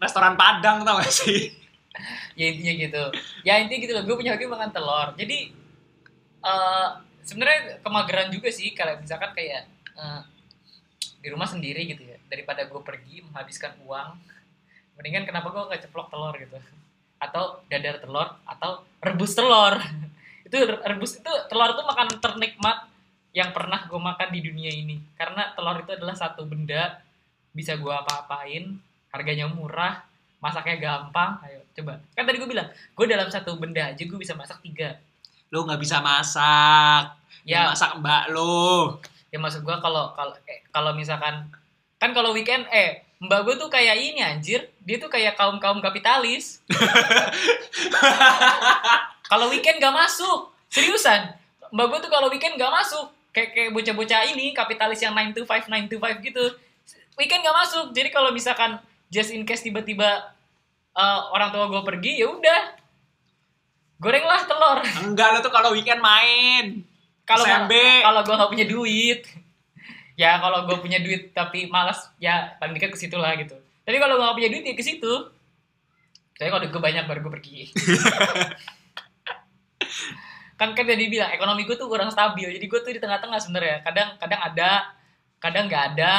restoran 0.00 0.34
Padang 0.38 0.86
tau 0.86 1.00
gak 1.00 1.12
sih? 1.12 1.52
ya 2.38 2.44
intinya 2.48 2.72
gitu. 2.80 3.04
Ya 3.44 3.60
intinya 3.60 3.80
gitu 3.84 3.92
loh. 3.92 4.04
Gue 4.08 4.16
punya 4.16 4.32
hobi 4.32 4.48
makan 4.48 4.70
telur. 4.72 5.12
Jadi 5.20 5.52
eh 6.40 6.88
sebenarnya 7.26 7.84
kemageran 7.84 8.32
juga 8.32 8.48
sih 8.48 8.72
kalau 8.72 8.96
misalkan 8.96 9.36
kayak 9.36 9.68
eh, 9.98 10.20
di 11.20 11.28
rumah 11.28 11.48
sendiri 11.50 11.84
gitu 11.84 12.00
ya. 12.06 12.16
Daripada 12.30 12.64
gue 12.64 12.80
pergi 12.80 13.20
menghabiskan 13.28 13.76
uang 13.84 14.16
mendingan 14.96 15.24
kenapa 15.28 15.52
gue 15.52 15.62
nggak 15.68 15.82
ceplok 15.88 16.08
telur 16.08 16.34
gitu? 16.38 16.56
Atau 17.20 17.60
dadar 17.68 18.00
telur 18.00 18.28
atau 18.48 18.86
rebus 19.04 19.36
telur 19.36 19.76
itu 20.50 20.58
re- 20.66 20.82
rebus 20.82 21.22
itu 21.22 21.32
telur 21.46 21.78
itu 21.78 21.82
makanan 21.86 22.18
ternikmat 22.18 22.90
yang 23.30 23.54
pernah 23.54 23.86
gue 23.86 24.00
makan 24.02 24.28
di 24.34 24.42
dunia 24.42 24.74
ini. 24.74 24.98
Karena 25.14 25.54
telur 25.54 25.78
itu 25.78 25.94
adalah 25.94 26.18
satu 26.18 26.42
benda 26.42 26.98
bisa 27.54 27.78
gue 27.78 27.94
apa-apain 27.94 28.74
harganya 29.14 29.46
murah 29.46 30.02
masaknya 30.42 30.82
gampang. 30.82 31.38
Ayo 31.46 31.62
coba. 31.78 32.02
Kan 32.18 32.26
tadi 32.26 32.42
gue 32.42 32.50
bilang 32.50 32.66
gue 32.74 33.06
dalam 33.06 33.30
satu 33.30 33.54
benda 33.62 33.94
aja 33.94 34.02
gue 34.02 34.18
bisa 34.18 34.34
masak 34.34 34.58
tiga. 34.66 34.98
Lu 35.54 35.62
nggak 35.62 35.78
bisa 35.78 36.02
masak. 36.02 37.14
ya. 37.46 37.62
Yang 37.62 37.78
masak 37.78 37.90
mbak 38.02 38.24
lu. 38.34 38.98
ya 39.30 39.38
maksud 39.38 39.62
gue 39.62 39.76
kalau 39.78 40.10
kalau 40.18 40.34
eh, 40.50 40.66
kalau 40.74 40.90
misalkan 40.90 41.46
kan 42.02 42.10
kalau 42.10 42.34
weekend 42.34 42.66
eh 42.74 43.06
mbak 43.22 43.46
gue 43.46 43.54
tuh 43.54 43.70
kayak 43.70 43.94
ini 43.94 44.26
anjir. 44.26 44.66
Dia 44.82 44.98
tuh 44.98 45.06
kayak 45.06 45.38
kaum 45.38 45.62
kaum 45.62 45.78
kapitalis 45.78 46.58
kalau 49.30 49.46
weekend 49.46 49.78
gak 49.78 49.94
masuk. 49.94 50.50
Seriusan. 50.66 51.38
Mbak 51.70 51.86
gue 51.86 51.98
tuh 52.02 52.10
kalau 52.10 52.26
weekend 52.26 52.58
gak 52.58 52.74
masuk. 52.74 53.14
Kayak 53.30 53.54
kayak 53.54 53.70
bocah-bocah 53.70 54.20
ini 54.34 54.50
kapitalis 54.50 54.98
yang 55.06 55.14
9 55.14 55.38
to 55.38 55.46
5 55.46 55.70
9 55.70 55.86
to 55.86 56.02
5 56.02 56.26
gitu. 56.26 56.44
Weekend 57.14 57.46
gak 57.46 57.54
masuk. 57.54 57.94
Jadi 57.94 58.10
kalau 58.10 58.34
misalkan 58.34 58.82
just 59.06 59.30
in 59.30 59.46
case 59.46 59.62
tiba-tiba 59.62 60.34
eh, 60.98 61.20
orang 61.30 61.54
tua 61.54 61.70
gue 61.70 61.82
pergi 61.86 62.18
ya 62.18 62.26
udah. 62.26 62.62
Gorenglah 64.02 64.42
telur. 64.50 64.82
Enggak, 65.06 65.38
lu 65.38 65.38
tuh 65.46 65.54
kalau 65.54 65.70
weekend 65.70 66.02
main. 66.02 66.82
kalau 67.22 67.46
kalau 68.02 68.20
gue 68.26 68.34
nggak 68.34 68.50
punya 68.50 68.66
duit. 68.66 69.22
Ya 70.18 70.42
kalau 70.42 70.66
gue 70.66 70.76
punya 70.82 70.98
duit 70.98 71.30
tapi 71.30 71.70
malas 71.70 72.10
ya 72.18 72.58
paling 72.58 72.74
dekat 72.74 72.90
ke 72.90 72.98
situ 72.98 73.14
lah 73.14 73.38
gitu. 73.38 73.54
Tapi 73.86 73.96
kalau 74.02 74.18
gue 74.18 74.26
nggak 74.26 74.38
punya 74.42 74.50
duit 74.50 74.64
ya 74.66 74.74
ke 74.74 74.82
situ. 74.82 75.30
Tapi 76.34 76.48
kalau 76.50 76.66
gue 76.66 76.82
banyak 76.82 77.04
baru 77.06 77.20
gue 77.28 77.32
pergi 77.36 77.58
kan 80.60 80.76
kan 80.76 80.84
tadi 80.84 81.08
bilang 81.08 81.32
ekonomi 81.32 81.64
gue 81.64 81.72
tuh 81.72 81.88
kurang 81.88 82.12
stabil 82.12 82.52
jadi 82.52 82.66
gue 82.68 82.80
tuh 82.84 82.92
di 82.92 83.00
tengah-tengah 83.00 83.40
sebenarnya 83.40 83.80
kadang 83.80 84.20
kadang 84.20 84.40
ada 84.44 84.70
kadang 85.40 85.64
nggak 85.72 85.84
ada 85.96 86.12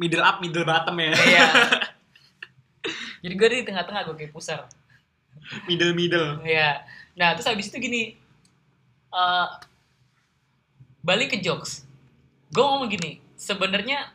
Middle 0.00 0.24
up, 0.24 0.40
middle 0.40 0.64
bottom 0.64 0.96
ya. 0.96 1.12
iya 1.28 1.46
jadi 3.22 3.34
gue 3.36 3.48
di 3.52 3.68
tengah-tengah 3.68 4.08
gue 4.10 4.16
kayak 4.16 4.32
pusar 4.32 4.64
middle 5.66 5.94
middle. 5.96 6.40
Iya. 6.44 6.84
Nah, 7.18 7.34
terus 7.34 7.48
habis 7.48 7.68
itu 7.70 7.78
gini. 7.80 8.02
eh 9.10 9.48
balik 11.02 11.34
ke 11.34 11.38
jokes. 11.42 11.82
Gue 12.54 12.62
ngomong 12.62 12.86
gini, 12.86 13.18
sebenarnya 13.34 14.14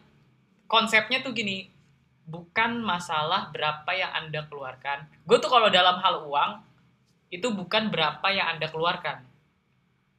konsepnya 0.71 1.19
tuh 1.19 1.35
gini, 1.35 1.67
bukan 2.23 2.79
masalah 2.79 3.51
berapa 3.51 3.91
yang 3.91 4.11
Anda 4.15 4.47
keluarkan. 4.47 5.03
Gue 5.27 5.37
tuh 5.43 5.51
kalau 5.51 5.67
dalam 5.67 5.99
hal 5.99 6.23
uang, 6.23 6.63
itu 7.27 7.51
bukan 7.51 7.91
berapa 7.91 8.23
yang 8.31 8.55
Anda 8.55 8.71
keluarkan 8.71 9.34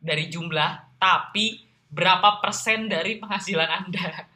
dari 0.06 0.30
jumlah, 0.30 0.96
tapi 1.02 1.66
berapa 1.90 2.38
persen 2.38 2.86
dari 2.86 3.18
penghasilan 3.18 3.66
Anda. 3.66 4.30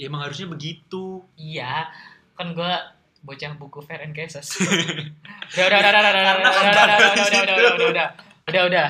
Ya 0.00 0.08
emang 0.08 0.24
harusnya 0.24 0.48
begitu. 0.48 1.24
Iya, 1.36 1.92
kan 2.32 2.56
gue 2.56 2.72
bocah 3.20 3.52
buku 3.60 3.84
Fair 3.84 4.08
and 4.08 4.16
Cases. 4.16 4.48
udah, 4.56 5.66
udah, 5.68 5.78
udah, 5.78 5.90
udah, 5.92 6.00
udah, 6.00 6.10
udah, 6.12 6.24
Karena 6.24 6.48
udah, 6.48 6.70
udah, 6.72 6.96
udah, 6.96 7.14
udah, 7.16 7.36
udah, 7.36 7.76
udah, 7.76 7.86
udah, 7.86 8.08
udah, 8.46 8.64
udah, 8.64 8.86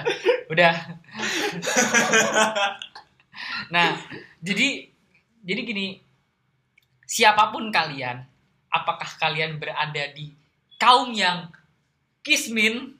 udah. 0.51 0.75
Nah, 3.71 3.99
jadi, 4.43 4.91
jadi 5.43 5.61
gini, 5.63 5.87
siapa 7.07 7.51
pun 7.51 7.71
kalian, 7.71 8.23
apakah 8.71 9.09
kalian 9.19 9.59
berada 9.59 10.11
di 10.13 10.35
kaum 10.77 11.15
yang 11.15 11.51
kismin 12.21 12.95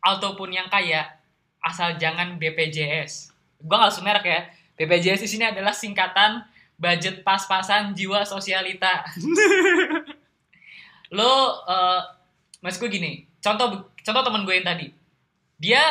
ataupun 0.00 0.50
yang 0.50 0.68
kaya, 0.72 1.19
asal 1.60 1.96
jangan 2.00 2.40
BPJS. 2.40 3.32
Gua 3.60 3.76
nggak 3.80 3.88
langsung 3.92 4.06
merek 4.08 4.26
ya. 4.26 4.40
BPJS 4.80 5.24
di 5.24 5.28
sini 5.28 5.44
adalah 5.44 5.76
singkatan 5.76 6.44
budget 6.80 7.20
pas-pasan 7.20 7.92
jiwa 7.92 8.24
sosialita. 8.24 9.04
Lo, 11.16 11.60
eh 11.68 12.00
mas 12.60 12.76
gue 12.76 12.88
gini, 12.88 13.28
contoh 13.40 13.88
contoh 14.04 14.22
teman 14.24 14.44
gue 14.44 14.54
yang 14.56 14.68
tadi, 14.68 14.86
dia 15.60 15.82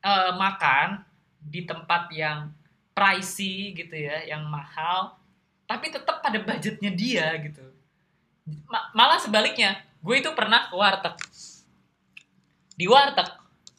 eh, 0.00 0.32
makan 0.36 1.04
di 1.40 1.64
tempat 1.64 2.12
yang 2.12 2.52
pricey 2.96 3.76
gitu 3.76 3.94
ya, 3.94 4.24
yang 4.24 4.44
mahal, 4.48 5.16
tapi 5.68 5.92
tetap 5.92 6.24
pada 6.24 6.40
budgetnya 6.40 6.92
dia 6.92 7.28
gitu. 7.40 7.64
Ma- 8.68 8.88
malah 8.96 9.20
sebaliknya, 9.20 9.80
gue 10.00 10.16
itu 10.16 10.30
pernah 10.32 10.72
ke 10.72 10.74
warteg. 10.76 11.14
Di 12.78 12.86
warteg, 12.88 13.28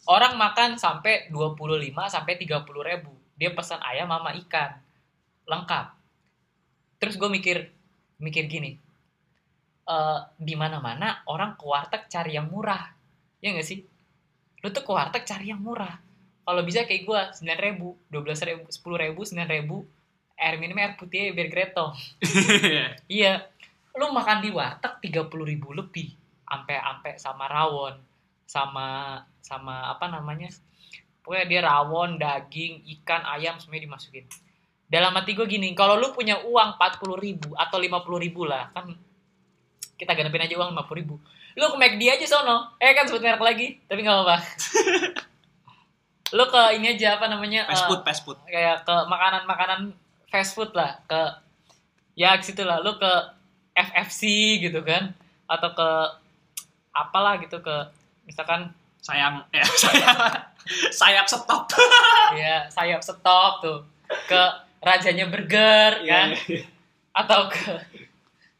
orang 0.09 0.33
makan 0.35 0.75
sampai 0.81 1.29
25 1.29 1.93
sampai 2.09 2.33
30 2.41 2.65
ribu. 2.89 3.13
Dia 3.37 3.53
pesan 3.53 3.79
ayam 3.85 4.09
sama 4.09 4.33
ikan. 4.45 4.71
Lengkap. 5.45 5.85
Terus 6.99 7.15
gue 7.15 7.29
mikir 7.29 7.57
mikir 8.19 8.45
gini. 8.49 8.75
eh 9.89 10.19
di 10.37 10.53
mana-mana 10.53 11.25
orang 11.25 11.57
ke 11.57 11.65
warteg 11.65 12.05
cari 12.13 12.37
yang 12.37 12.49
murah. 12.51 12.93
Ya 13.41 13.53
nggak 13.53 13.65
sih? 13.65 13.79
Lu 14.61 14.69
tuh 14.69 14.83
ke 14.85 14.91
warteg 14.93 15.23
cari 15.25 15.49
yang 15.49 15.61
murah. 15.63 15.97
Kalau 16.45 16.61
bisa 16.65 16.85
kayak 16.89 17.03
gue, 17.05 17.21
9 17.45 17.65
ribu, 17.65 17.93
12 18.09 18.41
ribu, 18.49 18.65
10 18.69 19.03
ribu, 19.05 19.21
9 19.21 19.45
ribu, 19.45 19.77
air 20.33 20.55
minum 20.57 20.77
air 20.81 20.97
putih 20.97 21.29
biar 21.35 21.49
gretong. 21.53 21.93
Iya, 23.17 23.45
lu 23.97 24.09
makan 24.13 24.41
di 24.41 24.49
warteg 24.49 24.97
30 25.01 25.29
ribu 25.45 25.73
lebih, 25.77 26.09
ampe 26.49 26.73
ampe 26.73 27.17
sama 27.21 27.45
rawon, 27.49 28.01
sama 28.49 29.21
sama 29.49 29.89
apa 29.89 30.05
namanya, 30.05 30.53
pokoknya 31.25 31.45
dia 31.49 31.61
rawon 31.65 32.21
daging 32.21 32.85
ikan 33.01 33.25
ayam 33.25 33.57
semuanya 33.57 33.89
dimasukin. 33.89 34.29
Dalam 34.89 35.13
hati 35.17 35.33
gue 35.33 35.45
gini 35.49 35.73
kalau 35.73 35.97
lu 35.97 36.13
punya 36.13 36.41
uang 36.45 36.77
40 36.77 37.17
ribu 37.17 37.49
atau 37.57 37.77
50 37.77 38.25
ribu 38.25 38.45
lah 38.45 38.73
kan 38.73 38.89
kita 39.97 40.17
ganapin 40.17 40.45
aja 40.45 40.53
uang 40.57 40.73
50 40.73 40.99
ribu. 41.01 41.17
Lu 41.57 41.65
ke 41.73 41.77
McD 41.77 42.01
aja 42.09 42.25
sono. 42.25 42.77
Eh 42.77 42.93
kan 42.93 43.09
sebut 43.09 43.21
merek 43.21 43.41
lagi 43.41 43.81
tapi 43.89 44.05
nggak 44.05 44.15
apa-apa. 44.15 44.37
Lu 46.37 46.45
ke 46.45 46.61
ini 46.77 46.93
aja 46.93 47.17
apa 47.17 47.25
namanya 47.25 47.65
fast 47.65 47.85
eh, 47.85 47.87
food 47.89 48.01
fast 48.05 48.21
food. 48.21 48.37
kayak 48.45 48.85
ke 48.85 48.95
makanan-makanan 49.09 49.93
fast 50.29 50.53
food 50.53 50.71
lah 50.77 51.01
ke 51.09 51.21
ya 52.13 52.37
ke 52.37 52.45
situ 52.45 52.61
lah. 52.65 52.81
Lu 52.81 52.97
ke 52.97 53.11
FFC 53.75 54.21
gitu 54.61 54.81
kan 54.85 55.13
atau 55.49 55.69
ke 55.73 55.89
apalah 56.93 57.37
gitu 57.41 57.61
ke 57.61 57.75
misalkan 58.29 58.73
sayang. 59.03 59.43
Ya 59.51 59.65
sayang. 59.83 60.17
Sayap 60.93 61.25
stop. 61.25 61.71
Ya 62.37 62.69
sayap 62.69 63.01
stop 63.01 63.53
tuh. 63.63 63.79
Ke 64.29 64.41
rajanya 64.79 65.25
burger 65.29 66.05
kan? 66.05 66.29
Iya. 66.35 66.65
atau 67.09 67.49
ke 67.51 67.73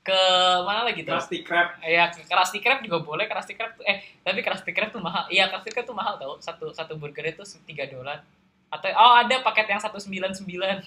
ke 0.03 0.21
mana 0.65 0.89
lagi 0.89 1.05
tuh? 1.05 1.13
Krusty 1.13 1.45
Krab. 1.45 1.77
Ya 1.85 2.09
ke 2.09 2.25
Krusty 2.25 2.59
Krab 2.59 2.81
juga 2.81 3.05
boleh. 3.05 3.29
Krusty 3.29 3.53
Krab 3.53 3.77
tuh 3.77 3.85
eh 3.85 4.01
tapi 4.25 4.41
Krusty 4.41 4.71
Krab 4.73 4.89
tuh 4.89 5.01
mahal. 5.03 5.29
Iya 5.29 5.47
Krusty 5.53 5.69
Krab 5.69 5.85
tuh 5.85 5.95
mahal 5.95 6.17
tau. 6.17 6.41
Satu 6.41 6.73
satu 6.73 6.97
burger 6.97 7.29
itu 7.29 7.45
tiga 7.69 7.85
dolar. 7.85 8.25
Atau 8.73 8.89
oh 8.93 9.13
ada 9.21 9.41
paket 9.45 9.69
yang 9.69 9.81
satu 9.81 10.01
sembilan 10.01 10.33
sembilan. 10.33 10.77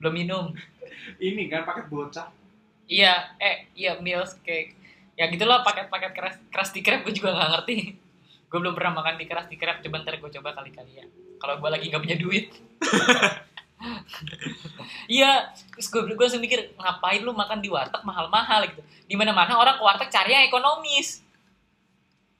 Belum 0.00 0.14
minum. 0.16 0.44
Ini 1.20 1.52
kan 1.52 1.68
paket 1.68 1.86
bocah. 1.92 2.28
Iya, 2.90 3.38
eh 3.38 3.70
iya 3.78 4.00
meals 4.02 4.34
cake. 4.42 4.74
Ya 5.14 5.28
gitulah 5.28 5.62
paket-paket 5.62 6.12
keras 6.16 6.34
Krusty 6.48 6.80
Krab 6.80 7.04
gue 7.04 7.12
juga 7.12 7.36
nggak 7.36 7.50
ngerti. 7.54 7.76
Gue 8.50 8.58
belum 8.58 8.74
pernah 8.74 8.98
makan 8.98 9.14
di 9.14 9.30
Krusty 9.30 9.54
Krab, 9.54 9.78
coba 9.78 10.02
ntar 10.02 10.18
gue 10.18 10.30
coba 10.34 10.50
kali-kali 10.58 10.98
ya. 10.98 11.06
Kalau 11.38 11.62
gue 11.62 11.70
lagi 11.70 11.86
nggak 11.88 12.02
punya 12.02 12.18
duit. 12.18 12.44
Iya, 15.08 15.56
terus 15.72 15.88
gue 15.88 16.04
gue 16.04 16.20
langsung 16.20 16.44
mikir 16.44 16.76
ngapain 16.76 17.24
lu 17.24 17.32
makan 17.32 17.64
di 17.64 17.72
warteg 17.72 18.04
mahal-mahal 18.04 18.68
gitu. 18.68 18.84
Di 19.08 19.16
mana-mana 19.16 19.56
orang 19.56 19.80
ke 19.80 19.82
warteg 19.88 20.12
cari 20.12 20.36
yang 20.36 20.44
ekonomis. 20.44 21.24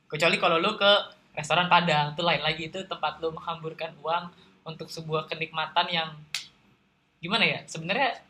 Kecuali 0.04 0.36
kalau 0.36 0.60
lu 0.60 0.76
ke 0.76 0.92
restoran 1.32 1.72
Padang, 1.72 2.12
itu 2.12 2.20
lain 2.20 2.44
lagi 2.44 2.68
itu 2.68 2.84
tempat 2.84 3.24
lu 3.24 3.32
menghamburkan 3.32 3.96
uang 4.04 4.28
untuk 4.68 4.92
sebuah 4.92 5.32
kenikmatan 5.32 5.88
yang 5.88 6.12
gimana 7.24 7.48
ya? 7.48 7.64
Sebenarnya 7.64 8.20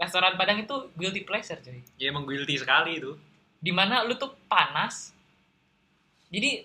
restoran 0.00 0.40
Padang 0.40 0.64
itu 0.64 0.88
guilty 0.96 1.28
pleasure 1.28 1.60
cuy 1.60 1.84
ya 2.00 2.08
emang 2.08 2.24
guilty 2.24 2.56
sekali 2.56 2.96
itu 2.96 3.20
di 3.60 3.68
mana 3.68 4.00
lu 4.08 4.16
tuh 4.16 4.32
panas 4.48 5.12
jadi 6.32 6.64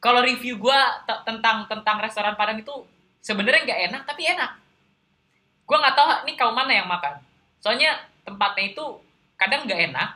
kalau 0.00 0.20
review 0.22 0.60
gua 0.60 1.02
te- 1.08 1.22
tentang 1.24 1.64
tentang 1.66 1.96
restoran 1.98 2.36
Padang 2.36 2.60
itu 2.60 2.74
sebenarnya 3.24 3.64
nggak 3.66 3.80
enak 3.90 4.02
tapi 4.04 4.22
enak. 4.28 4.52
Gua 5.66 5.82
nggak 5.82 5.96
tahu 5.96 6.08
nih 6.30 6.36
kaum 6.38 6.54
mana 6.54 6.72
yang 6.72 6.88
makan. 6.88 7.18
Soalnya 7.58 7.98
tempatnya 8.22 8.70
itu 8.76 8.84
kadang 9.34 9.64
nggak 9.66 9.92
enak 9.92 10.10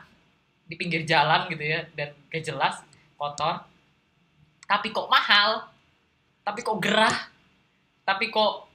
di 0.71 0.75
pinggir 0.79 1.03
jalan 1.03 1.51
gitu 1.51 1.59
ya 1.59 1.83
dan 1.97 2.15
gak 2.31 2.43
jelas 2.47 2.79
kotor. 3.19 3.67
Tapi 4.63 4.87
kok 4.95 5.11
mahal 5.11 5.67
tapi 6.41 6.63
kok 6.63 6.79
gerah 6.79 7.27
tapi 8.07 8.33
kok 8.33 8.71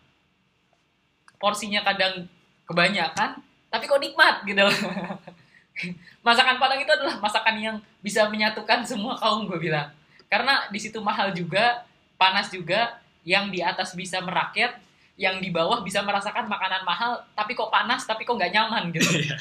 porsinya 1.40 1.82
kadang 1.82 2.28
kebanyakan 2.68 3.40
tapi 3.72 3.84
kok 3.88 4.00
nikmat 4.00 4.44
gitu 4.44 4.60
loh. 4.60 4.76
Masakan 6.26 6.56
Padang 6.56 6.80
itu 6.80 6.88
adalah 6.88 7.20
masakan 7.20 7.56
yang 7.60 7.76
bisa 8.00 8.28
menyatukan 8.32 8.80
semua 8.84 9.12
kaum 9.16 9.44
gue 9.44 9.60
bilang 9.60 9.92
karena 10.26 10.66
di 10.70 10.78
situ 10.82 10.98
mahal 10.98 11.30
juga 11.30 11.86
panas 12.18 12.50
juga 12.50 12.98
yang 13.26 13.50
di 13.50 13.62
atas 13.62 13.94
bisa 13.94 14.22
merakyat 14.22 14.78
yang 15.16 15.40
di 15.40 15.48
bawah 15.48 15.80
bisa 15.80 16.04
merasakan 16.04 16.44
makanan 16.46 16.84
mahal 16.84 17.24
tapi 17.32 17.56
kok 17.56 17.72
panas 17.72 18.04
tapi 18.04 18.28
kok 18.28 18.36
nggak 18.36 18.52
nyaman 18.52 18.92
gitu. 18.92 19.08
Iya. 19.08 19.38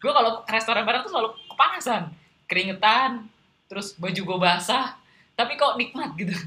gue 0.00 0.08
kalau 0.16 0.40
ke 0.48 0.52
restoran 0.56 0.88
Padang 0.88 1.04
tuh 1.04 1.12
selalu 1.12 1.36
kepanasan. 1.52 2.08
Keringetan 2.48 3.28
terus 3.68 3.94
baju 3.94 4.20
gue 4.24 4.38
basah 4.40 4.96
tapi 5.36 5.60
kok 5.60 5.76
nikmat 5.76 6.16
gitu. 6.16 6.32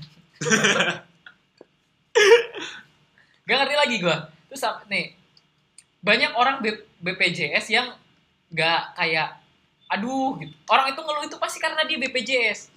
Gak 3.43 3.57
ngerti 3.59 3.75
lagi 3.75 3.95
gue 4.01 4.17
terus 4.49 4.63
nih 4.89 5.17
banyak 6.03 6.31
orang 6.37 6.61
B- 6.61 6.85
BPJS 7.01 7.73
yang 7.73 7.93
gak 8.53 8.97
kayak 8.97 9.37
aduh 9.89 10.41
gitu. 10.41 10.53
Orang 10.65 10.89
itu 10.89 10.99
ngeluh 10.99 11.25
itu 11.29 11.37
pasti 11.37 11.61
karena 11.61 11.85
dia 11.85 12.01
BPJS 12.01 12.72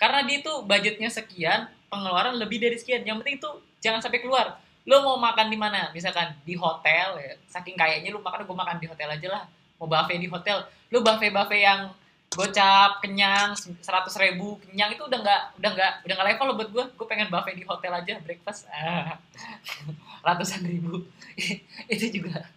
karena 0.00 0.24
dia 0.24 0.40
itu 0.40 0.52
budgetnya 0.64 1.12
sekian 1.12 1.68
pengeluaran 1.92 2.40
lebih 2.40 2.56
dari 2.56 2.80
sekian. 2.80 3.04
Yang 3.04 3.20
penting 3.20 3.36
itu 3.36 3.50
jangan 3.84 4.00
sampai 4.00 4.24
keluar. 4.24 4.56
Lo 4.88 5.04
mau 5.04 5.20
makan 5.20 5.52
di 5.52 5.60
mana? 5.60 5.92
Misalkan 5.92 6.32
di 6.40 6.56
hotel 6.56 7.20
ya. 7.20 7.36
Saking 7.52 7.76
kayaknya 7.76 8.08
lu 8.08 8.24
makan 8.24 8.48
gue 8.48 8.56
makan 8.56 8.80
di 8.80 8.88
hotel 8.88 9.12
aja 9.12 9.28
lah. 9.28 9.42
Mau 9.76 9.84
buffet 9.84 10.16
di 10.16 10.24
hotel. 10.32 10.64
Lu 10.88 11.04
buffet 11.04 11.28
buffet 11.28 11.60
yang 11.60 11.92
gocap 12.30 13.02
kenyang 13.02 13.58
seratus 13.82 14.14
ribu 14.14 14.54
kenyang 14.62 14.94
itu 14.94 15.02
udah 15.02 15.18
nggak 15.18 15.42
udah 15.58 15.70
nggak 15.74 15.92
udah 16.06 16.14
nggak 16.14 16.28
level 16.30 16.46
lo 16.46 16.54
buat 16.54 16.70
gue 16.70 16.84
gue 16.94 17.06
pengen 17.10 17.26
buffet 17.26 17.58
di 17.58 17.64
hotel 17.68 17.92
aja 17.92 18.14
breakfast. 18.24 18.70
Ah, 18.72 19.20
ratusan 20.26 20.64
ribu. 20.64 21.04
Itu 21.92 22.06
juga. 22.08 22.48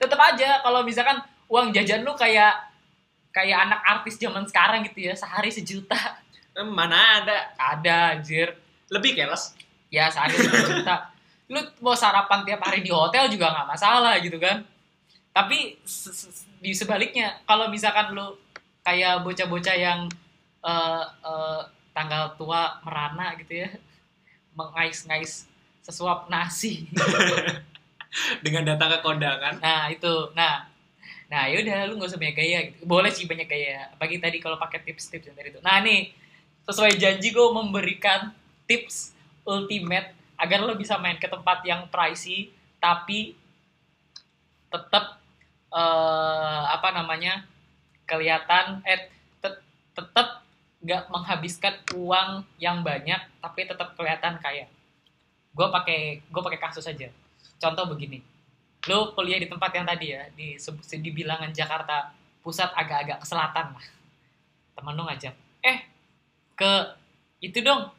Tetap 0.00 0.16
aja 0.16 0.64
kalau 0.64 0.80
misalkan 0.86 1.20
uang 1.52 1.68
jajan 1.76 2.00
lu 2.00 2.16
kayak 2.16 2.72
kayak 3.28 3.58
anak 3.68 3.80
artis 3.84 4.16
zaman 4.16 4.48
sekarang 4.48 4.88
gitu 4.88 5.08
ya 5.08 5.14
sehari 5.16 5.52
sejuta 5.52 6.21
mana 6.60 7.22
ada? 7.22 7.36
Ada 7.56 7.96
anjir. 8.18 8.52
Lebih 8.92 9.16
keles. 9.16 9.56
Ya 9.88 10.08
sehari 10.12 10.36
sejuta 10.40 11.12
lu 11.52 11.60
mau 11.84 11.92
sarapan 11.92 12.48
tiap 12.48 12.64
hari 12.64 12.80
di 12.80 12.88
hotel 12.88 13.28
juga 13.28 13.52
nggak 13.52 13.68
masalah 13.68 14.16
gitu 14.24 14.40
kan. 14.40 14.64
Tapi 15.36 15.76
se- 15.84 16.12
se- 16.12 16.48
di 16.64 16.72
sebaliknya 16.72 17.40
kalau 17.44 17.68
misalkan 17.68 18.16
lu 18.16 18.36
kayak 18.80 19.20
bocah-bocah 19.20 19.76
yang 19.76 20.08
eh, 20.64 21.04
eh, 21.04 21.60
tanggal 21.92 22.32
tua 22.40 22.80
merana 22.84 23.36
gitu 23.36 23.64
ya 23.66 23.68
mengais-ngais 24.58 25.44
sesuap 25.84 26.32
nasi. 26.32 26.88
Dengan 28.44 28.64
datang 28.68 28.92
ke 28.92 28.98
kondangan 29.04 29.56
nah 29.60 29.88
itu. 29.88 30.32
Nah 30.36 30.68
nah 31.32 31.48
yaudah 31.48 31.88
lu 31.88 31.96
nggak 31.96 32.12
usah 32.12 32.20
banyak 32.20 32.36
gaya 32.36 32.58
gitu. 32.68 32.84
boleh 32.84 33.08
sih 33.12 33.24
banyak 33.28 33.48
gaya. 33.48 33.88
Pagi 33.96 34.20
tadi 34.20 34.36
kalau 34.40 34.56
pakai 34.60 34.84
tips-tips 34.84 35.32
yang 35.32 35.36
tadi 35.36 35.48
itu 35.52 35.60
nah 35.64 35.80
nih 35.80 36.12
sesuai 36.66 36.94
janji 36.98 37.34
gue 37.34 37.48
memberikan 37.50 38.30
tips 38.70 39.12
ultimate 39.42 40.14
agar 40.38 40.62
lo 40.62 40.74
bisa 40.78 40.98
main 40.98 41.18
ke 41.18 41.26
tempat 41.26 41.62
yang 41.66 41.86
pricey 41.90 42.50
tapi 42.82 43.34
tetap 44.70 45.18
eh, 45.70 46.62
apa 46.70 46.88
namanya 46.94 47.46
kelihatan 48.06 48.82
eh 48.86 49.10
tet- 49.38 49.64
tetap 49.94 50.42
nggak 50.82 51.02
menghabiskan 51.14 51.78
uang 51.94 52.42
yang 52.58 52.82
banyak 52.82 53.22
tapi 53.38 53.60
tetap 53.66 53.94
kelihatan 53.94 54.38
kaya. 54.42 54.66
Gue 55.54 55.68
pakai 55.70 56.24
gue 56.26 56.42
pakai 56.42 56.58
kasus 56.58 56.86
aja. 56.86 57.06
Contoh 57.58 57.86
begini 57.86 58.22
lo 58.90 59.14
kuliah 59.14 59.38
di 59.38 59.46
tempat 59.46 59.70
yang 59.78 59.86
tadi 59.86 60.10
ya 60.10 60.26
di 60.34 60.58
di 60.98 61.10
bilangan 61.14 61.54
Jakarta 61.54 62.10
pusat 62.42 62.74
agak-agak 62.74 63.22
ke 63.22 63.26
selatan 63.30 63.78
lah. 63.78 63.86
Temen 64.74 64.94
lo 64.98 65.06
ngajak 65.06 65.34
eh 65.62 65.91
ke 66.56 66.72
itu 67.42 67.58
dong 67.64 67.90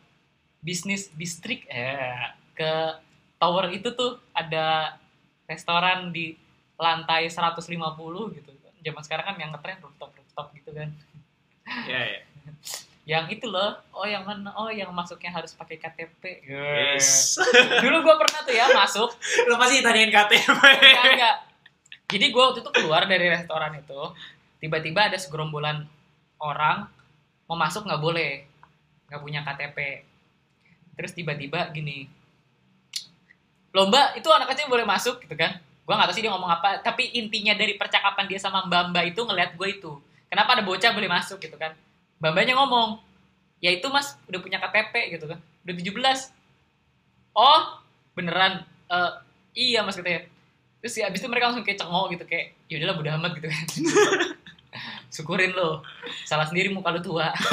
bisnis 0.63 1.11
distrik 1.13 1.67
eh 1.67 2.33
ke 2.55 2.71
tower 3.41 3.73
itu 3.75 3.91
tuh 3.91 4.21
ada 4.31 4.95
restoran 5.49 6.15
di 6.15 6.39
lantai 6.79 7.27
150 7.27 7.67
gitu. 8.39 8.51
Zaman 8.83 9.01
sekarang 9.03 9.25
kan 9.33 9.35
yang 9.39 9.51
ngetren 9.51 9.79
rooftop 9.83 10.11
rooftop 10.15 10.51
gitu 10.55 10.71
kan. 10.71 10.89
Ya 11.87 12.01
ya 12.07 12.21
yang 13.03 13.27
itu 13.27 13.51
loh 13.51 13.75
oh 13.91 14.07
yang 14.07 14.23
mana 14.23 14.55
oh 14.55 14.71
yang 14.71 14.87
masuknya 14.95 15.27
harus 15.27 15.51
pakai 15.51 15.75
KTP 15.75 16.47
yes. 16.47 17.35
Dulu 17.83 17.97
gue 17.99 18.15
pernah 18.15 18.39
tuh 18.47 18.55
ya 18.55 18.71
masuk. 18.71 19.11
Lo 19.51 19.59
pasti 19.59 19.83
tanyain 19.83 20.07
KTP 20.07 20.39
enggak, 20.47 21.03
enggak. 21.11 21.37
Jadi 22.07 22.25
gue 22.31 22.43
waktu 22.43 22.59
itu 22.63 22.71
keluar 22.71 23.09
dari 23.09 23.25
restoran 23.25 23.73
itu, 23.73 24.01
tiba-tiba 24.61 25.09
ada 25.09 25.17
segerombolan 25.17 25.89
orang 26.37 26.85
mau 27.53 27.61
masuk 27.61 27.85
nggak 27.85 28.01
boleh, 28.01 28.49
nggak 29.05 29.21
punya 29.21 29.45
KTP. 29.45 29.77
Terus 30.97 31.11
tiba-tiba 31.13 31.69
gini, 31.69 32.09
lomba 33.69 34.17
itu 34.17 34.25
anak 34.33 34.49
kecil 34.57 34.65
boleh 34.73 34.89
masuk 34.89 35.21
gitu 35.21 35.37
kan? 35.37 35.61
Gue 35.85 35.93
nggak 35.93 36.09
tahu 36.09 36.15
sih 36.17 36.23
dia 36.25 36.33
ngomong 36.33 36.49
apa, 36.49 36.81
tapi 36.81 37.13
intinya 37.13 37.53
dari 37.53 37.77
percakapan 37.77 38.25
dia 38.25 38.41
sama 38.41 38.65
Mbak 38.65 38.89
Mbak 38.89 39.05
itu 39.13 39.21
ngeliat 39.21 39.51
gue 39.53 39.67
itu, 39.69 39.91
kenapa 40.33 40.57
ada 40.57 40.63
bocah 40.65 40.89
boleh 40.89 41.09
masuk 41.09 41.37
gitu 41.37 41.53
kan? 41.61 41.77
Mbak 42.17 42.31
Mbaknya 42.33 42.53
ngomong, 42.57 42.97
ya 43.61 43.69
itu 43.69 43.85
mas 43.93 44.17
udah 44.25 44.39
punya 44.41 44.57
KTP 44.57 45.13
gitu 45.13 45.29
kan, 45.29 45.37
udah 45.37 45.73
17 45.77 46.33
Oh 47.33 47.81
beneran, 48.13 48.61
Eh, 48.93 49.11
iya 49.57 49.81
mas 49.81 49.97
katanya 49.97 50.29
terus 50.83 50.93
ya 50.99 51.09
abis 51.09 51.23
itu 51.23 51.29
mereka 51.31 51.49
langsung 51.49 51.65
kayak 51.65 51.79
cengok 51.81 52.05
gitu 52.13 52.23
kayak 52.29 52.53
ya 52.69 52.75
udahlah 52.77 53.15
amat 53.17 53.31
gitu 53.39 53.47
kan 53.49 53.65
syukurin 55.13 55.53
lo. 55.53 55.81
Salah 56.25 56.45
sendiri 56.49 56.69
muka 56.73 56.91
lo 56.93 56.99
tua. 56.99 57.29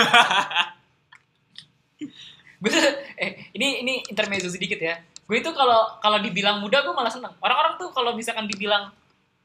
Gue 2.60 2.68
tuh 2.68 2.84
eh 3.16 3.48
ini 3.56 3.80
ini 3.80 3.94
intermezzo 4.12 4.52
sedikit 4.52 4.76
ya. 4.76 5.00
Gue 5.24 5.40
itu 5.40 5.48
kalau 5.56 5.96
kalau 6.04 6.20
dibilang 6.20 6.60
muda 6.60 6.84
gue 6.84 6.92
malah 6.92 7.08
seneng. 7.08 7.32
Orang-orang 7.40 7.80
tuh 7.80 7.88
kalau 7.96 8.12
misalkan 8.12 8.44
dibilang 8.44 8.92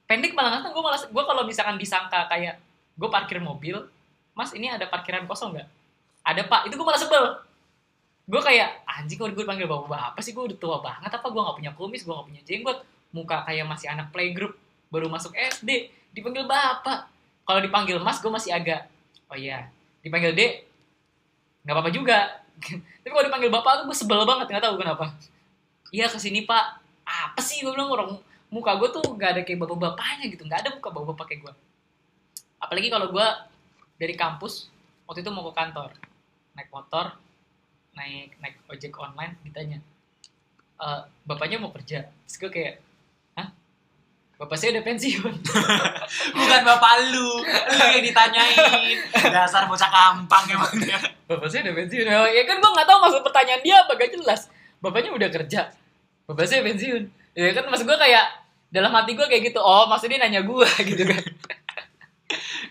pendek 0.03 0.35
malah 0.35 0.59
seneng 0.59 0.75
gue 0.75 0.83
malah 0.83 0.99
gue 0.99 1.23
kalau 1.23 1.43
misalkan 1.47 1.79
disangka 1.79 2.27
kayak 2.27 2.59
gue 2.99 3.09
parkir 3.09 3.39
mobil 3.39 3.87
mas 4.35 4.51
ini 4.51 4.67
ada 4.67 4.83
parkiran 4.91 5.23
kosong 5.31 5.55
nggak? 5.55 5.67
Ada 6.27 6.41
pak. 6.43 6.67
Itu 6.67 6.75
gue 6.75 6.83
malah 6.83 6.99
sebel. 6.99 7.39
Gue 8.27 8.41
kayak 8.43 8.83
anjing 8.83 9.15
kok 9.15 9.31
gue 9.31 9.43
dipanggil 9.47 9.69
bapak 9.69 10.11
apa 10.11 10.19
sih? 10.19 10.35
Gue 10.35 10.51
udah 10.51 10.57
tua 10.59 10.83
banget. 10.83 11.07
Apa 11.07 11.31
gue 11.31 11.39
nggak 11.39 11.57
punya 11.63 11.71
kumis? 11.71 12.03
Gue 12.03 12.11
nggak 12.11 12.27
punya 12.27 12.41
jenggot. 12.43 12.83
Muka 13.15 13.47
kayak 13.47 13.63
masih 13.63 13.87
anak 13.87 14.11
playgroup 14.11 14.59
baru 14.91 15.07
masuk 15.07 15.31
SD 15.35 15.91
dipanggil 16.15 16.47
bapak 16.47 17.14
kalau 17.45 17.59
dipanggil 17.61 18.01
mas 18.01 18.19
gue 18.19 18.31
masih 18.33 18.51
agak 18.51 18.89
oh 19.29 19.37
iya 19.37 19.69
dipanggil 20.01 20.33
dek 20.33 20.65
nggak 21.65 21.73
apa-apa 21.73 21.89
juga. 21.89 22.19
Tapi 23.01 23.09
kalau 23.09 23.25
dipanggil 23.25 23.49
bapak 23.49 23.89
gue 23.89 23.97
sebel 23.97 24.21
banget 24.21 24.53
nggak 24.53 24.63
tahu 24.69 24.77
kenapa. 24.77 25.17
Iya 25.89 26.13
ke 26.13 26.21
sini 26.21 26.45
pak. 26.45 26.81
Apa 27.05 27.41
sih? 27.41 27.65
gue 27.65 27.73
bilang 27.73 27.89
orang 27.89 28.09
muka 28.53 28.77
gue 28.77 28.89
tuh 28.93 29.03
nggak 29.17 29.29
ada 29.35 29.41
kayak 29.41 29.59
bapak-bapaknya 29.65 30.25
gitu 30.31 30.45
nggak 30.45 30.59
ada 30.63 30.69
muka 30.77 30.89
bapak-bapak 30.93 31.25
kayak 31.27 31.41
gue 31.43 31.53
apalagi 32.61 32.87
kalau 32.87 33.11
gue 33.11 33.27
dari 33.99 34.15
kampus 34.15 34.71
waktu 35.09 35.25
itu 35.25 35.31
mau 35.33 35.43
ke 35.49 35.53
kantor 35.59 35.91
naik 36.55 36.69
motor 36.71 37.19
naik 37.97 38.37
naik 38.39 38.55
ojek 38.71 38.95
online 38.95 39.35
ditanya 39.43 39.83
e, 40.79 40.87
bapaknya 41.23 41.57
mau 41.59 41.71
kerja? 41.71 42.07
Terus 42.27 42.35
gue 42.39 42.51
kayak 42.51 42.75
bapak 44.35 44.55
saya 44.59 44.75
udah 44.75 44.83
pensiun. 44.83 45.33
Bukan 46.37 46.61
bapak 46.67 46.93
lu, 47.11 47.39
lu 47.43 47.85
yang 47.95 48.03
ditanyain. 48.03 48.97
Dasar 49.31 49.67
bocah 49.67 49.87
kampang 49.87 50.43
emang 50.51 50.73
dia. 50.79 50.99
bapak 51.27 51.47
saya 51.47 51.71
udah 51.71 51.75
pensiun. 51.79 52.05
Oh, 52.11 52.27
ya 52.27 52.43
kan 52.43 52.59
gue 52.59 52.71
nggak 52.75 52.87
tahu 52.87 52.99
maksud 52.99 53.21
pertanyaan 53.23 53.61
dia 53.63 53.75
apa 53.83 53.95
gak 53.95 54.11
jelas. 54.11 54.51
Bapaknya 54.83 55.11
udah 55.15 55.29
kerja. 55.31 55.71
Bapak 56.27 56.45
saya 56.45 56.61
pensiun. 56.67 57.03
Ya 57.35 57.51
kan 57.55 57.63
maksud 57.71 57.87
gue 57.87 57.97
kayak 57.99 58.25
dalam 58.71 58.91
hati 58.91 59.15
gue 59.15 59.27
kayak 59.27 59.55
gitu. 59.55 59.59
Oh 59.63 59.87
maksudnya 59.87 60.19
nanya 60.19 60.43
gue 60.43 60.67
gitu 60.91 61.03
kan. 61.07 61.23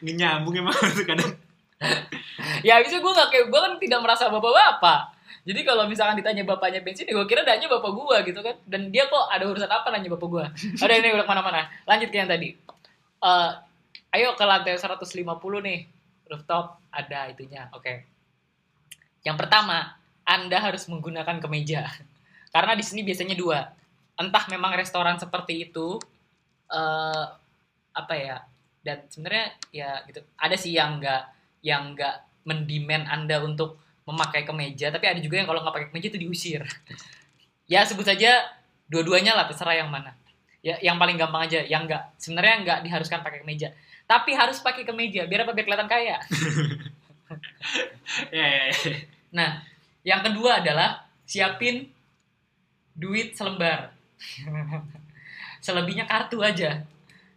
Nggak 0.05 0.17
nyambung 0.21 0.55
emang 0.61 0.77
tuh 0.77 1.07
kadang. 1.11 1.33
ya 2.65 2.81
habisnya 2.81 3.01
gue 3.01 3.13
gak 3.13 3.29
kayak 3.29 3.47
gue 3.53 3.61
kan 3.61 3.73
tidak 3.77 4.01
merasa 4.01 4.33
bapak-bapak 4.33 5.14
jadi 5.43 5.61
kalau 5.67 5.91
misalkan 5.91 6.17
ditanya 6.23 6.47
bapaknya 6.47 6.81
pensiun, 6.87 7.11
ya 7.11 7.15
gue 7.19 7.27
kira 7.27 7.43
nanya 7.43 7.67
bapak 7.67 7.91
gue 7.91 8.17
gitu 8.31 8.41
kan. 8.41 8.57
Dan 8.65 8.95
dia 8.95 9.11
kok 9.11 9.27
ada 9.27 9.45
urusan 9.45 9.67
apa 9.67 9.91
nanya 9.91 10.09
bapak 10.15 10.29
gue. 10.31 10.45
Ada 10.85 10.95
ini 10.95 11.13
udah 11.13 11.27
ke 11.27 11.31
mana-mana. 11.35 11.67
Lanjut 11.85 12.09
ke 12.09 12.17
yang 12.17 12.31
tadi. 12.31 12.55
Eh, 13.25 13.51
ayo 14.17 14.39
ke 14.39 14.45
lantai 14.47 14.79
150 14.79 15.05
nih. 15.61 15.81
Rooftop 16.25 16.81
ada 16.89 17.29
itunya. 17.29 17.69
Oke. 17.77 18.09
Yang 19.21 19.37
pertama, 19.45 20.01
Anda 20.25 20.57
harus 20.57 20.89
menggunakan 20.89 21.37
kemeja. 21.43 21.85
Karena 22.55 22.73
di 22.73 22.85
sini 22.87 23.05
biasanya 23.05 23.37
dua. 23.37 23.61
Entah 24.17 24.47
memang 24.49 24.73
restoran 24.79 25.21
seperti 25.21 25.69
itu, 25.69 26.01
eh 26.71 27.25
apa 27.93 28.15
ya? 28.15 28.41
Dan 28.81 29.05
sebenarnya 29.13 29.47
ya 29.75 29.91
gitu. 30.09 30.25
Ada 30.41 30.57
sih 30.57 30.73
yang 30.73 31.03
enggak 31.03 31.29
yang 31.61 31.93
enggak 31.93 32.25
mendimen 32.45 33.09
Anda 33.09 33.41
untuk 33.43 33.81
memakai 34.05 34.45
kemeja, 34.45 34.93
tapi 34.93 35.09
ada 35.09 35.21
juga 35.21 35.41
yang 35.41 35.49
kalau 35.49 35.65
nggak 35.65 35.75
pakai 35.75 35.89
kemeja 35.93 36.07
itu 36.13 36.21
diusir. 36.21 36.63
ya 37.73 37.81
sebut 37.89 38.05
saja 38.05 38.45
dua-duanya 38.89 39.33
lah 39.33 39.49
terserah 39.49 39.81
yang 39.81 39.89
mana. 39.89 40.13
Ya 40.65 40.81
yang 40.81 40.97
paling 40.97 41.21
gampang 41.21 41.45
aja, 41.45 41.61
yang 41.65 41.85
enggak 41.85 42.13
sebenarnya 42.17 42.55
nggak 42.65 42.79
diharuskan 42.89 43.21
pakai 43.21 43.45
kemeja, 43.45 43.73
tapi 44.09 44.33
harus 44.33 44.61
pakai 44.61 44.85
kemeja 44.85 45.29
biar 45.29 45.45
apa 45.45 45.53
biar 45.53 45.67
kelihatan 45.69 45.91
kaya. 45.91 46.17
Ya, 48.31 48.47
ya, 48.47 48.63
ya. 48.71 48.95
Nah, 49.35 49.51
yang 50.07 50.21
kedua 50.23 50.63
adalah 50.63 51.09
siapin 51.25 51.89
duit 52.95 53.35
selembar. 53.35 53.91
Selebihnya 55.65 56.07
kartu 56.07 56.45
aja. 56.45 56.85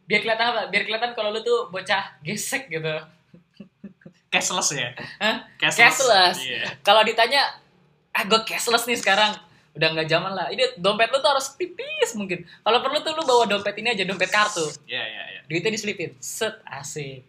Biar 0.06 0.22
kelihatan 0.22 0.48
apa? 0.54 0.62
Biar 0.70 0.84
kelihatan 0.86 1.12
kalau 1.18 1.34
lu 1.34 1.42
tuh 1.42 1.72
bocah 1.74 2.20
gesek 2.22 2.70
gitu. 2.70 3.02
Cashless 4.28 4.70
ya? 4.76 4.90
Hah? 5.24 5.48
Cashless. 5.56 5.80
Cashless. 6.04 6.38
Iya. 6.44 6.62
Kalau 6.84 7.02
ditanya, 7.08 7.48
ah 8.12 8.24
gue 8.28 8.40
cashless 8.44 8.84
nih 8.88 9.00
sekarang. 9.00 9.36
Udah 9.78 9.94
nggak 9.94 10.10
zaman 10.10 10.34
lah. 10.34 10.48
Ini 10.50 10.76
dompet 10.82 11.08
lu 11.14 11.22
tuh 11.22 11.32
harus 11.32 11.54
tipis 11.56 12.12
mungkin. 12.18 12.44
Kalau 12.44 12.80
perlu 12.82 12.98
tuh 13.06 13.14
lu 13.14 13.24
bawa 13.24 13.46
dompet 13.46 13.78
ini 13.80 13.94
aja, 13.94 14.04
dompet 14.04 14.28
kartu. 14.34 14.66
Iya, 14.90 15.04
iya, 15.06 15.24
iya. 15.38 15.42
Duitnya 15.46 15.72
diselipin. 15.72 16.18
Set, 16.18 16.60
asik. 16.66 17.22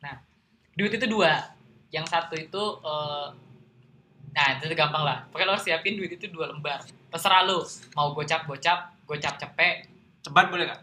Nah, 0.00 0.18
duit 0.72 0.90
itu 0.96 1.06
dua. 1.06 1.52
Yang 1.92 2.06
satu 2.10 2.34
itu, 2.34 2.62
eh, 2.80 3.26
nah 4.32 4.46
itu 4.56 4.72
gampang 4.72 5.04
lah. 5.04 5.28
Pokoknya 5.28 5.46
lo 5.46 5.52
harus 5.54 5.64
siapin 5.68 6.00
duit 6.00 6.10
itu 6.16 6.26
dua 6.32 6.48
lembar. 6.48 6.80
Terserah 7.12 7.44
lu. 7.44 7.60
Mau 7.94 8.16
gocap-gocap, 8.16 9.04
gocap 9.04 9.34
cepek, 9.36 9.86
Cepat 10.26 10.50
boleh 10.50 10.66
nggak? 10.66 10.82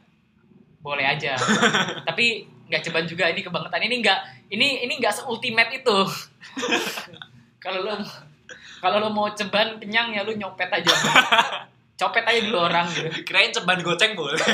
boleh 0.84 1.06
aja. 1.08 1.40
Tapi 2.08 2.44
nggak 2.74 2.90
ceban 2.90 3.06
juga 3.06 3.30
ini 3.30 3.46
kebangetan. 3.46 3.86
Ini 3.86 3.96
nggak 4.02 4.20
ini 4.50 4.82
ini 4.82 4.94
nggak 4.98 5.14
seultimate 5.14 5.70
itu. 5.78 5.98
kalau 7.64 7.86
lo 7.86 7.94
kalau 8.82 8.98
lo 8.98 9.14
mau 9.14 9.30
ceban 9.30 9.78
kenyang 9.78 10.18
ya 10.18 10.26
lu 10.26 10.34
nyopet 10.34 10.74
aja. 10.74 10.90
Copet 11.94 12.26
aja 12.26 12.42
dulu 12.42 12.66
orang 12.66 12.90
gitu. 12.90 13.22
Kirain 13.22 13.54
ceban 13.54 13.86
goceng 13.86 14.18
boleh. 14.18 14.42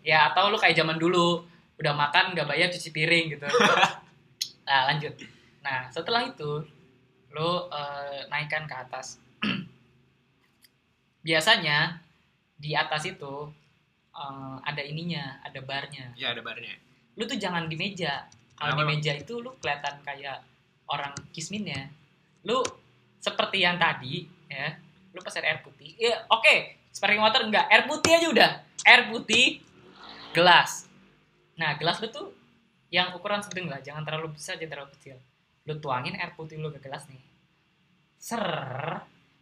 Ya 0.00 0.32
atau 0.32 0.48
lu 0.48 0.56
kayak 0.56 0.80
zaman 0.80 0.96
dulu 0.96 1.44
udah 1.76 1.92
makan 1.92 2.32
nggak 2.32 2.48
bayar 2.48 2.66
cuci 2.74 2.90
piring 2.90 3.38
gitu. 3.38 3.46
Nah 4.70 4.86
lanjut. 4.90 5.14
Nah 5.62 5.86
setelah 5.94 6.26
itu 6.26 6.66
lu 7.30 7.50
eh, 7.70 8.26
naikkan 8.26 8.66
ke 8.66 8.74
atas. 8.74 9.22
Biasanya 11.26 12.00
di 12.58 12.74
atas 12.74 13.06
itu 13.06 13.52
eh, 14.10 14.56
ada 14.66 14.82
ininya, 14.82 15.38
ada 15.46 15.60
barnya. 15.62 16.16
Iya, 16.18 16.34
ada 16.34 16.42
barnya. 16.42 16.89
Lu 17.18 17.24
tuh 17.26 17.38
jangan 17.38 17.66
di 17.66 17.76
meja. 17.78 18.26
Kalau 18.54 18.76
di 18.76 18.84
meja 18.84 19.16
itu 19.16 19.40
lu 19.40 19.56
kelihatan 19.56 20.04
kayak 20.04 20.44
orang 20.90 21.14
kisminnya. 21.32 21.88
Lu 22.44 22.60
seperti 23.20 23.62
yang 23.62 23.76
tadi 23.76 24.24
ya, 24.48 24.74
lu 25.14 25.20
pesen 25.22 25.44
air 25.44 25.62
putih. 25.64 25.96
Ya 25.96 26.26
oke, 26.28 26.76
sparkling 26.90 27.22
water 27.22 27.46
enggak, 27.46 27.66
air 27.70 27.84
putih 27.86 28.12
aja 28.16 28.26
udah. 28.28 28.50
Air 28.84 29.02
putih 29.12 29.60
gelas. 30.32 30.88
Nah, 31.60 31.76
gelas 31.76 32.00
lu 32.00 32.08
tuh 32.08 32.32
yang 32.90 33.14
ukuran 33.14 33.44
sedang 33.44 33.70
lah, 33.70 33.78
jangan 33.84 34.02
terlalu 34.02 34.34
besar, 34.34 34.58
jangan 34.58 34.80
terlalu 34.80 34.90
kecil. 34.98 35.16
Lu 35.68 35.78
tuangin 35.78 36.16
air 36.18 36.34
putih 36.34 36.58
lu 36.58 36.72
ke 36.74 36.80
gelas 36.82 37.06
nih. 37.06 37.22
Ser, 38.18 38.44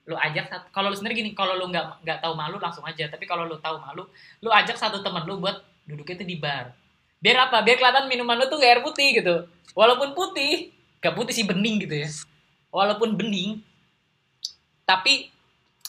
lu 0.04 0.14
ajak 0.18 0.50
satu. 0.50 0.66
Kalau 0.74 0.92
lu 0.92 0.96
sendiri 0.98 1.24
gini, 1.24 1.30
kalau 1.32 1.56
lu 1.56 1.70
nggak 1.70 2.04
nggak 2.04 2.18
tahu 2.20 2.34
malu 2.36 2.60
langsung 2.60 2.84
aja. 2.84 3.08
Tapi 3.08 3.24
kalau 3.24 3.48
lu 3.48 3.56
tahu 3.62 3.80
malu, 3.80 4.04
lu 4.42 4.50
ajak 4.52 4.76
satu 4.76 5.00
temen 5.00 5.24
lu 5.24 5.40
buat 5.40 5.64
duduknya 5.88 6.20
itu 6.20 6.26
di 6.26 6.36
bar. 6.36 6.74
Biar 7.18 7.50
apa? 7.50 7.62
Biar 7.66 7.76
kelihatan 7.78 8.06
minuman 8.06 8.38
lu 8.38 8.46
tuh 8.46 8.58
nggak 8.58 8.72
air 8.78 8.82
putih 8.82 9.08
gitu. 9.18 9.34
Walaupun 9.74 10.14
putih, 10.14 10.74
gak 10.98 11.14
putih 11.14 11.34
sih 11.34 11.46
bening 11.46 11.82
gitu 11.86 11.94
ya. 12.02 12.08
Walaupun 12.74 13.14
bening, 13.14 13.62
tapi 14.82 15.28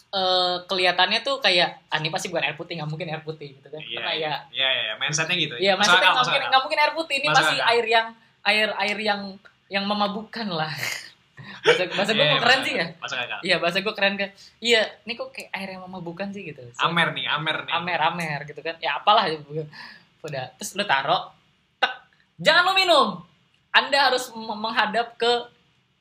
eh, 0.10 0.56
kelihatannya 0.66 1.20
tuh 1.22 1.40
kayak 1.40 1.86
ah 1.88 1.98
ini 2.02 2.10
pasti 2.12 2.28
bukan 2.28 2.44
air 2.44 2.58
putih 2.58 2.76
nggak 2.82 2.90
mungkin 2.90 3.08
air 3.14 3.24
putih 3.24 3.56
gitu 3.56 3.68
kan 3.70 3.82
Iya, 3.82 3.96
karena 3.96 4.12
ya 4.12 4.20
iya, 4.20 4.36
iya, 4.52 4.82
iya. 4.90 4.94
Mindsetnya 4.98 5.38
gitu. 5.38 5.56
Masuk 5.56 5.78
maksudnya 5.80 6.00
akal, 6.02 6.12
nggak 6.12 6.26
mungkin 6.26 6.44
nggak 6.50 6.64
mungkin 6.66 6.80
air 6.82 6.94
putih 6.98 7.16
ini 7.22 7.28
pasti 7.30 7.58
air 7.62 7.86
yang 7.86 8.08
air 8.44 8.70
air 8.76 8.98
yang 9.00 9.22
yang 9.70 9.86
memabukkan 9.86 10.48
lah. 10.50 10.74
bahasa 11.60 11.84
bahasa 11.92 12.12
gue 12.16 12.26
kok 12.26 12.42
keren 12.42 12.62
sih 12.64 12.74
ya. 12.76 12.86
Iya 13.44 13.56
bahasa 13.60 13.78
gue 13.84 13.94
keren 13.94 14.16
kan. 14.16 14.30
Iya, 14.64 14.82
ini 15.06 15.14
kok 15.16 15.30
kayak 15.36 15.50
air 15.56 15.70
yang 15.76 15.84
memabukkan 15.86 16.28
sih 16.32 16.44
gitu. 16.52 16.64
So, 16.72 16.88
Amer 16.88 17.12
nih, 17.12 17.28
amer 17.28 17.68
nih. 17.68 17.72
amer 17.76 18.00
amer 18.00 18.40
gitu 18.48 18.62
kan. 18.64 18.76
Ya 18.80 19.00
apalah 19.00 19.28
udah 20.24 20.52
terus 20.60 20.76
lu 20.76 20.84
taruh 20.84 21.32
tek 21.80 21.94
jangan 22.40 22.72
lu 22.72 22.74
minum. 22.76 23.08
Anda 23.70 24.10
harus 24.10 24.34
menghadap 24.34 25.16
ke 25.22 25.48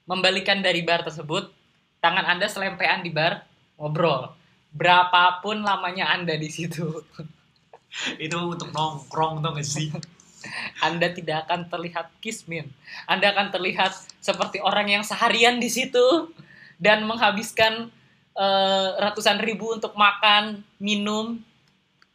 membalikan 0.08 0.64
dari 0.64 0.80
bar 0.82 1.04
tersebut. 1.04 1.52
Tangan 2.00 2.24
Anda 2.24 2.48
selempean 2.48 3.04
di 3.04 3.12
bar 3.12 3.44
ngobrol. 3.76 4.32
Berapapun 4.72 5.60
lamanya 5.60 6.08
Anda 6.08 6.34
di 6.40 6.48
situ. 6.48 7.04
Itu 8.24 8.56
untuk 8.56 8.72
nongkrong 8.72 9.44
tuh 9.44 9.52
gak 9.52 9.68
sih? 9.68 9.92
Anda 10.86 11.12
tidak 11.12 11.48
akan 11.48 11.68
terlihat 11.68 12.08
kismin. 12.24 12.72
Anda 13.04 13.36
akan 13.36 13.52
terlihat 13.52 13.92
seperti 14.22 14.64
orang 14.64 14.88
yang 14.88 15.04
seharian 15.04 15.60
di 15.60 15.68
situ 15.68 16.32
dan 16.78 17.04
menghabiskan 17.04 17.90
eh, 18.38 18.88
ratusan 19.02 19.42
ribu 19.42 19.74
untuk 19.74 19.92
makan, 19.98 20.62
minum, 20.78 21.42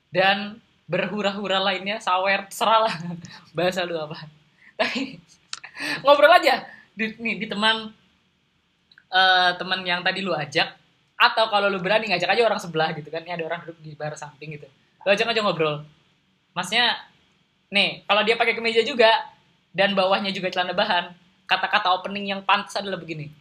dan 0.10 0.63
berhura-hura 0.86 1.60
lainnya, 1.64 1.98
sawer, 2.04 2.48
seralah 2.52 2.92
bahasa 3.58 3.84
lu 3.88 3.96
apa. 3.98 4.28
Tapi 4.78 5.18
ngobrol 6.04 6.34
aja 6.34 6.68
di, 6.94 7.16
nih, 7.18 7.36
di 7.44 7.48
teman 7.48 7.90
eh, 9.10 9.52
teman 9.58 9.80
yang 9.88 10.04
tadi 10.04 10.22
lu 10.22 10.36
ajak 10.36 10.76
atau 11.14 11.48
kalau 11.48 11.72
lu 11.72 11.80
berani 11.80 12.12
ngajak 12.12 12.30
aja 12.36 12.44
orang 12.44 12.60
sebelah 12.60 12.92
gitu 12.98 13.08
kan, 13.08 13.24
ini 13.24 13.32
ada 13.32 13.46
orang 13.48 13.64
duduk 13.64 13.80
di 13.80 13.92
bar 13.96 14.14
samping 14.20 14.60
gitu. 14.60 14.68
Lu 15.06 15.10
ajak 15.14 15.30
aja 15.30 15.40
ngobrol. 15.40 15.86
Masnya 16.54 17.14
Nih, 17.74 18.06
kalau 18.06 18.22
dia 18.22 18.38
pakai 18.38 18.54
kemeja 18.54 18.86
juga 18.86 19.10
dan 19.74 19.98
bawahnya 19.98 20.30
juga 20.30 20.54
celana 20.54 20.78
bahan, 20.78 21.10
kata-kata 21.50 21.90
opening 21.98 22.30
yang 22.30 22.46
pantas 22.46 22.78
adalah 22.78 23.02
begini. 23.02 23.34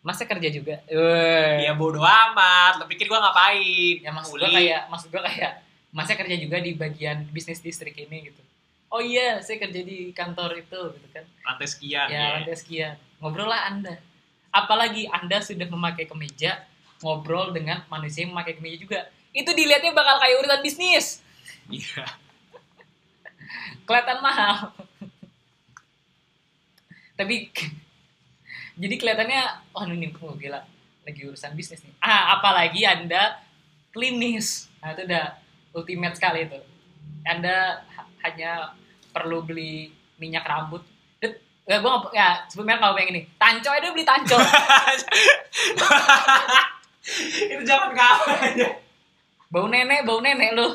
masa 0.00 0.24
kerja 0.24 0.48
juga 0.48 0.80
Weh. 0.88 1.68
Ya 1.68 1.76
bodo 1.76 2.00
amat. 2.00 2.80
Lo 2.80 2.88
pikir 2.88 3.04
gue 3.04 3.20
ngapain? 3.20 4.00
ya 4.00 4.08
maksud 4.08 4.40
gue 4.40 4.48
kayak 4.48 4.88
maksud 4.88 5.12
gue 5.12 5.20
kayak 5.20 5.60
masa 5.90 6.14
kerja 6.14 6.38
juga 6.38 6.62
di 6.62 6.74
bagian 6.74 7.26
bisnis 7.30 7.62
distrik 7.62 7.98
ini 7.98 8.30
gitu. 8.30 8.42
Oh 8.90 8.98
iya 8.98 9.38
saya 9.38 9.62
kerja 9.62 9.80
di 9.86 10.10
kantor 10.10 10.58
itu 10.58 10.80
gitu 10.98 11.08
kan. 11.14 11.24
Lantai 11.46 11.68
sekian. 11.70 12.06
ya 12.10 12.18
ya. 12.18 12.30
lantai 12.42 12.58
sekian. 12.58 12.94
Ngobrol 13.22 13.46
lah 13.46 13.70
anda. 13.70 13.94
Apalagi 14.50 15.06
anda 15.06 15.38
sudah 15.38 15.70
memakai 15.70 16.10
kemeja 16.10 16.66
ngobrol 16.98 17.54
dengan 17.54 17.86
manusia 17.86 18.26
yang 18.26 18.34
memakai 18.34 18.58
kemeja 18.58 18.76
juga. 18.82 19.00
Itu 19.30 19.54
dilihatnya 19.54 19.94
bakal 19.94 20.18
kayak 20.18 20.42
urusan 20.42 20.60
bisnis. 20.62 21.22
Iya. 21.70 22.02
kelihatan 23.86 24.18
mahal. 24.22 24.70
Tapi 27.18 27.54
jadi 28.82 28.94
kelihatannya 28.98 29.42
oh 29.70 29.86
ini 29.86 30.10
oh, 30.18 30.34
gila. 30.34 30.66
Lagi 31.06 31.20
urusan 31.30 31.54
bisnis 31.54 31.86
nih. 31.86 31.94
Ah 32.02 32.34
apalagi 32.38 32.82
anda 32.82 33.38
klinis. 33.94 34.66
Nah 34.82 34.98
itu 34.98 35.06
udah 35.06 35.38
ultimate 35.74 36.14
sekali 36.16 36.46
itu. 36.46 36.58
Anda 37.24 37.84
ha- 37.84 38.08
hanya 38.26 38.74
perlu 39.10 39.42
beli 39.44 39.92
minyak 40.16 40.46
rambut. 40.46 40.84
Ya 41.68 41.78
gue 41.78 41.86
nggak- 41.86 42.14
ya 42.16 42.42
sebelumnya 42.50 42.82
kalau 42.82 42.98
pengen 42.98 43.14
ini. 43.14 43.22
Tanco 43.38 43.70
aja 43.70 43.94
beli 43.94 44.02
tanco. 44.02 44.34
Itu 47.50 47.62
zaman 47.64 47.96
kapan 47.96 48.52
ya? 48.58 48.70
bau 49.50 49.66
nenek 49.66 50.06
bau 50.06 50.22
nenek 50.22 50.54
lu. 50.54 50.66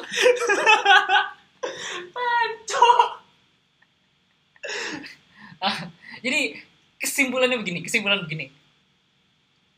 Pancok. 2.15 2.99
Ah, 5.63 5.77
jadi 6.19 6.59
kesimpulannya 6.99 7.59
begini 7.59 7.79
kesimpulan 7.83 8.23
begini. 8.23 8.51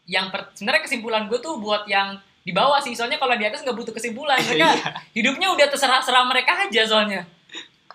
Yang 0.08 0.26
per, 0.32 0.42
sebenarnya 0.56 0.84
kesimpulan 0.88 1.28
gue 1.28 1.38
tuh 1.38 1.60
buat 1.60 1.86
yang 1.86 2.18
di 2.48 2.56
bawah 2.56 2.80
sih 2.80 2.96
soalnya 2.96 3.20
kalau 3.20 3.36
di 3.36 3.44
atas 3.44 3.60
nggak 3.60 3.76
butuh 3.76 3.92
kesimpulan 3.92 4.40
mereka 4.48 4.72
Iya. 4.72 4.72
hidupnya 5.12 5.52
udah 5.52 5.68
terserah-serah 5.68 6.24
mereka 6.24 6.64
aja 6.64 6.82
soalnya 6.88 7.22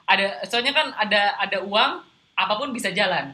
ada 0.05 0.45
soalnya 0.45 0.77
kan 0.77 0.93
ada 0.95 1.41
ada 1.41 1.65
uang 1.65 2.05
apa 2.35 2.55
pun 2.55 2.69
bisa 2.69 2.93
jalan 2.93 3.33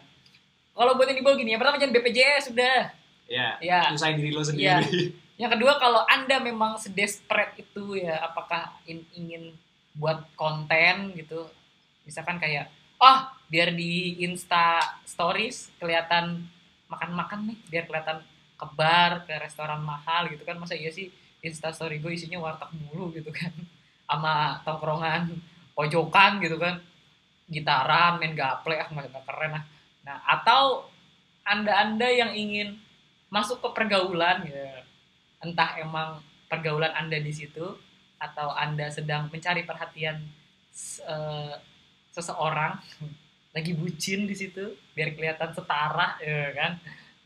kalau 0.71 0.95
buat 0.95 1.11
yang 1.11 1.19
di 1.19 1.25
bawah 1.25 1.35
gini 1.35 1.51
yang 1.51 1.61
pertama 1.61 1.77
jangan 1.77 1.95
BPJS 1.95 2.45
sudah 2.49 2.95
Ya. 3.29 3.61
Ya. 3.61 3.93
Usahain 3.93 4.17
diri 4.17 4.33
lo 4.33 4.41
Iya. 4.41 4.81
sendiri. 4.81 5.13
yang 5.43 5.53
kedua 5.53 5.77
kalau 5.77 6.01
anda 6.03 6.41
memang 6.41 6.81
sedesperate 6.81 7.61
itu 7.61 8.01
ya 8.01 8.25
apakah 8.25 8.73
in- 8.85 9.05
ingin 9.13 9.53
buat 9.93 10.25
konten 10.33 11.13
gitu 11.13 11.45
misalkan 12.03 12.41
kayak 12.41 12.73
ah 12.97 13.37
biar 13.47 13.71
di 13.71 14.17
insta 14.19 14.81
stories 15.05 15.69
kelihatan 15.77 16.49
makan-makan 16.89 17.53
nih 17.53 17.59
biar 17.69 17.85
kelihatan 17.85 18.25
ke 18.59 18.67
bar 18.75 19.25
ke 19.25 19.35
restoran 19.39 19.81
mahal 19.81 20.29
gitu 20.33 20.43
kan. 20.43 20.59
Masa 20.59 20.75
iya 20.75 20.91
sih 20.91 21.09
insta 21.41 21.71
story 21.71 22.03
gue 22.03 22.13
isinya 22.13 22.39
warteg 22.43 22.71
mulu 22.75 23.15
gitu 23.15 23.31
kan. 23.31 23.53
Sama 24.09 24.61
tongkrongan 24.67 25.31
pojokan 25.79 26.43
gitu 26.43 26.59
kan. 26.59 26.83
Gitaran 27.49 28.21
main 28.21 28.35
gaple 28.37 28.77
ah 28.77 28.89
nggak 28.93 29.25
keren 29.25 29.57
ah 29.57 29.65
nah 30.05 30.25
atau 30.25 30.89
anda 31.45 31.73
anda 31.85 32.09
yang 32.09 32.33
ingin 32.33 32.81
masuk 33.29 33.61
ke 33.61 33.69
pergaulan 33.77 34.45
ya 34.49 34.85
entah 35.45 35.77
emang 35.81 36.25
pergaulan 36.49 36.93
anda 36.97 37.21
di 37.21 37.29
situ 37.29 37.77
atau 38.17 38.49
anda 38.57 38.89
sedang 38.89 39.29
mencari 39.29 39.63
perhatian 39.69 40.17
s- 40.73 41.05
eh, 41.05 41.55
seseorang 42.17 42.81
lagi 43.57 43.73
bucin 43.77 44.25
di 44.25 44.33
situ 44.37 44.77
biar 44.97 45.13
kelihatan 45.13 45.53
setara 45.53 46.17
ya 46.25 46.53
kan 46.57 46.73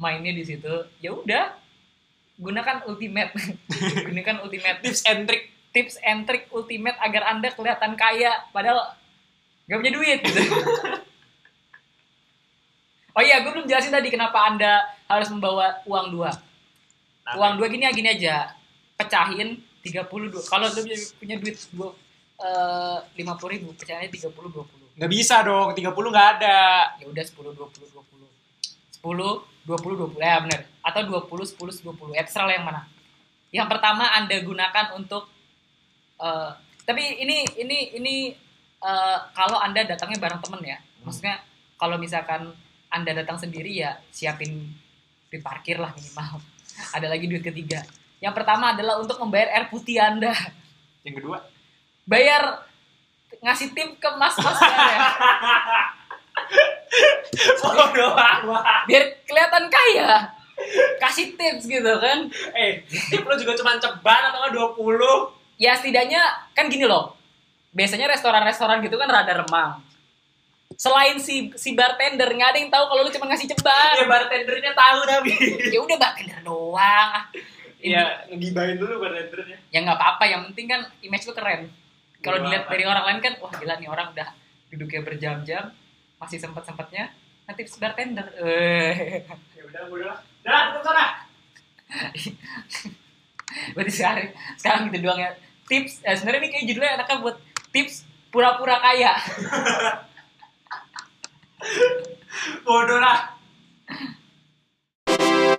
mainnya 0.01 0.33
di 0.33 0.45
situ 0.45 0.89
ya 1.01 1.17
udah 1.17 1.57
gunakan 2.43 2.83
ultimate. 2.91 3.31
Gunakan 4.09 4.37
ultimate. 4.43 4.83
Tips 4.83 5.03
and 5.07 5.29
trick. 5.29 5.45
tips 5.73 5.97
and 6.05 6.29
trick 6.29 6.53
ultimate 6.53 7.01
agar 7.01 7.33
anda 7.33 7.49
kelihatan 7.49 7.97
kaya 7.97 8.45
padahal 8.53 8.93
gak 9.65 9.81
punya 9.81 9.93
duit. 9.97 10.21
Gitu. 10.21 10.37
oh 13.17 13.23
iya 13.25 13.41
gue 13.41 13.57
belum 13.57 13.65
jelasin 13.65 13.89
tadi 13.89 14.13
kenapa 14.13 14.53
anda 14.53 14.85
harus 15.09 15.33
membawa 15.33 15.81
uang 15.89 16.13
dua. 16.13 16.29
Nah, 17.25 17.41
uang 17.41 17.57
dua 17.57 17.73
gini 17.73 17.89
gini 17.97 18.09
aja. 18.13 18.53
Pecahin 19.01 19.65
32 19.83 20.47
kalau 20.47 20.71
lu 20.71 20.81
punya, 20.85 20.99
punya 21.19 21.35
duit 21.41 21.57
dua 21.75 21.91
lima 23.15 23.39
puluh 23.39 23.55
ribu 23.55 23.71
pecahinnya 23.75 24.11
30 24.11 24.29
20 24.29 24.99
Nggak 24.99 25.11
bisa 25.11 25.41
dong, 25.41 25.73
30 25.73 25.89
nggak 25.89 26.29
ada. 26.37 26.93
ya 27.01 27.09
udah 27.09 27.25
10 27.25 27.57
20 27.57 27.97
20 27.97 28.29
10 29.03 29.67
20 29.67 30.17
20 30.17 30.23
ya 30.23 30.39
bener. 30.43 30.63
Atau 30.83 31.03
20 31.07 31.27
10 31.59 31.83
20 31.85 32.17
ya 32.17 32.23
terserah 32.23 32.47
lah 32.47 32.55
yang 32.55 32.67
mana. 32.67 32.83
Yang 33.53 33.69
pertama 33.69 34.07
anda 34.15 34.37
gunakan 34.39 34.87
untuk 34.97 35.29
eh, 36.23 36.51
tapi 36.87 37.03
ini 37.23 37.47
ini 37.59 37.79
ini 37.99 38.15
eh, 38.83 39.19
kalau 39.35 39.59
anda 39.59 39.83
datangnya 39.83 40.23
bareng 40.23 40.41
temen 40.41 40.63
ya. 40.63 40.79
Maksudnya 41.03 41.43
kalau 41.77 41.99
misalkan 41.99 42.55
anda 42.93 43.11
datang 43.11 43.41
sendiri 43.43 43.75
ya 43.75 43.99
siapin 44.15 44.71
di 45.29 45.39
parkir 45.43 45.83
lah 45.83 45.91
minimal. 45.93 46.39
Ada 46.97 47.11
lagi 47.11 47.27
duit 47.27 47.43
ketiga. 47.43 47.83
Yang 48.23 48.35
pertama 48.39 48.71
adalah 48.71 49.03
untuk 49.03 49.19
membayar 49.19 49.51
air 49.51 49.67
putih 49.67 49.99
anda. 49.99 50.31
Yang 51.03 51.19
kedua, 51.19 51.43
bayar 52.07 52.63
ngasih 53.43 53.75
tip 53.75 53.99
ke 53.99 54.09
mas-mas 54.15 54.55
ya 54.63 54.79
bodoh 57.59 58.13
amat. 58.13 58.85
biar 58.87 59.05
kelihatan 59.25 59.65
kaya. 59.69 60.29
Kasih 61.01 61.35
tips 61.35 61.65
gitu 61.67 61.93
kan. 61.99 62.29
Eh, 62.55 62.85
tip 62.87 63.25
lo 63.25 63.35
juga 63.35 63.57
cuma 63.57 63.77
ceban 63.77 64.23
atau 64.31 64.39
nggak 64.41 64.53
20? 64.79 65.41
ya 65.57 65.73
setidaknya 65.75 66.23
kan 66.53 66.67
gini 66.67 66.85
loh. 66.85 67.15
Biasanya 67.73 68.11
restoran-restoran 68.11 68.83
gitu 68.83 68.95
kan 68.95 69.09
rada 69.09 69.43
remang. 69.43 69.81
Selain 70.75 71.17
si 71.17 71.53
si 71.55 71.73
bartender 71.73 72.27
nggak 72.27 72.51
ada 72.53 72.59
yang 72.59 72.71
tahu 72.71 72.85
kalau 72.87 73.03
lu 73.05 73.11
cuma 73.11 73.31
ngasih 73.31 73.47
Ya 73.47 73.55
ceban 73.55 73.97
bartendernya 74.09 74.73
tahu 74.75 74.99
tapi. 75.07 75.33
ya 75.71 75.79
udah 75.81 75.99
bartender 75.99 76.41
doang. 76.43 77.11
Ya, 77.83 78.23
ngegibain 78.31 78.79
dulu 78.79 79.03
bartendernya. 79.03 79.59
ya 79.71 79.79
nggak 79.83 79.99
apa-apa. 79.99 80.25
Yang 80.27 80.43
penting 80.53 80.67
kan 80.69 80.81
image 81.01 81.25
lu 81.27 81.35
keren. 81.35 81.61
Kalau 82.23 82.39
Bodo 82.39 82.47
dilihat 82.47 82.65
dari 82.71 82.85
orang 82.87 83.05
lain 83.09 83.19
kan 83.19 83.33
wah 83.43 83.51
gila 83.51 83.75
nih 83.79 83.91
orang 83.91 84.15
udah 84.15 84.29
duduknya 84.71 85.01
berjam-jam 85.03 85.65
masih 86.23 86.39
sempet 86.39 86.63
sempetnya 86.63 87.11
nanti 87.43 87.67
tips 87.67 87.83
bartender 87.83 88.27
eh 88.39 89.27
Ya 89.59 89.63
udah, 89.67 89.83
bodoh 89.91 90.07
lah. 90.07 90.19
Dah, 90.47 90.71
tutup 90.71 90.83
sana. 90.87 91.07
berarti 93.77 93.93
sekarang 93.93 94.33
sekarang 94.57 94.89
gitu 94.89 95.05
doang 95.05 95.21
ya 95.21 95.31
tips 95.69 96.01
eh, 96.07 96.17
sebenarnya 96.17 96.41
ini 96.41 96.49
kayak 96.57 96.65
judulnya 96.73 96.93
enaknya 96.97 97.17
buat 97.21 97.37
tips 97.69 98.09
pura-pura 98.33 98.81
kaya 98.81 99.13
Bodoh 102.67 102.99
lah. 102.99 103.39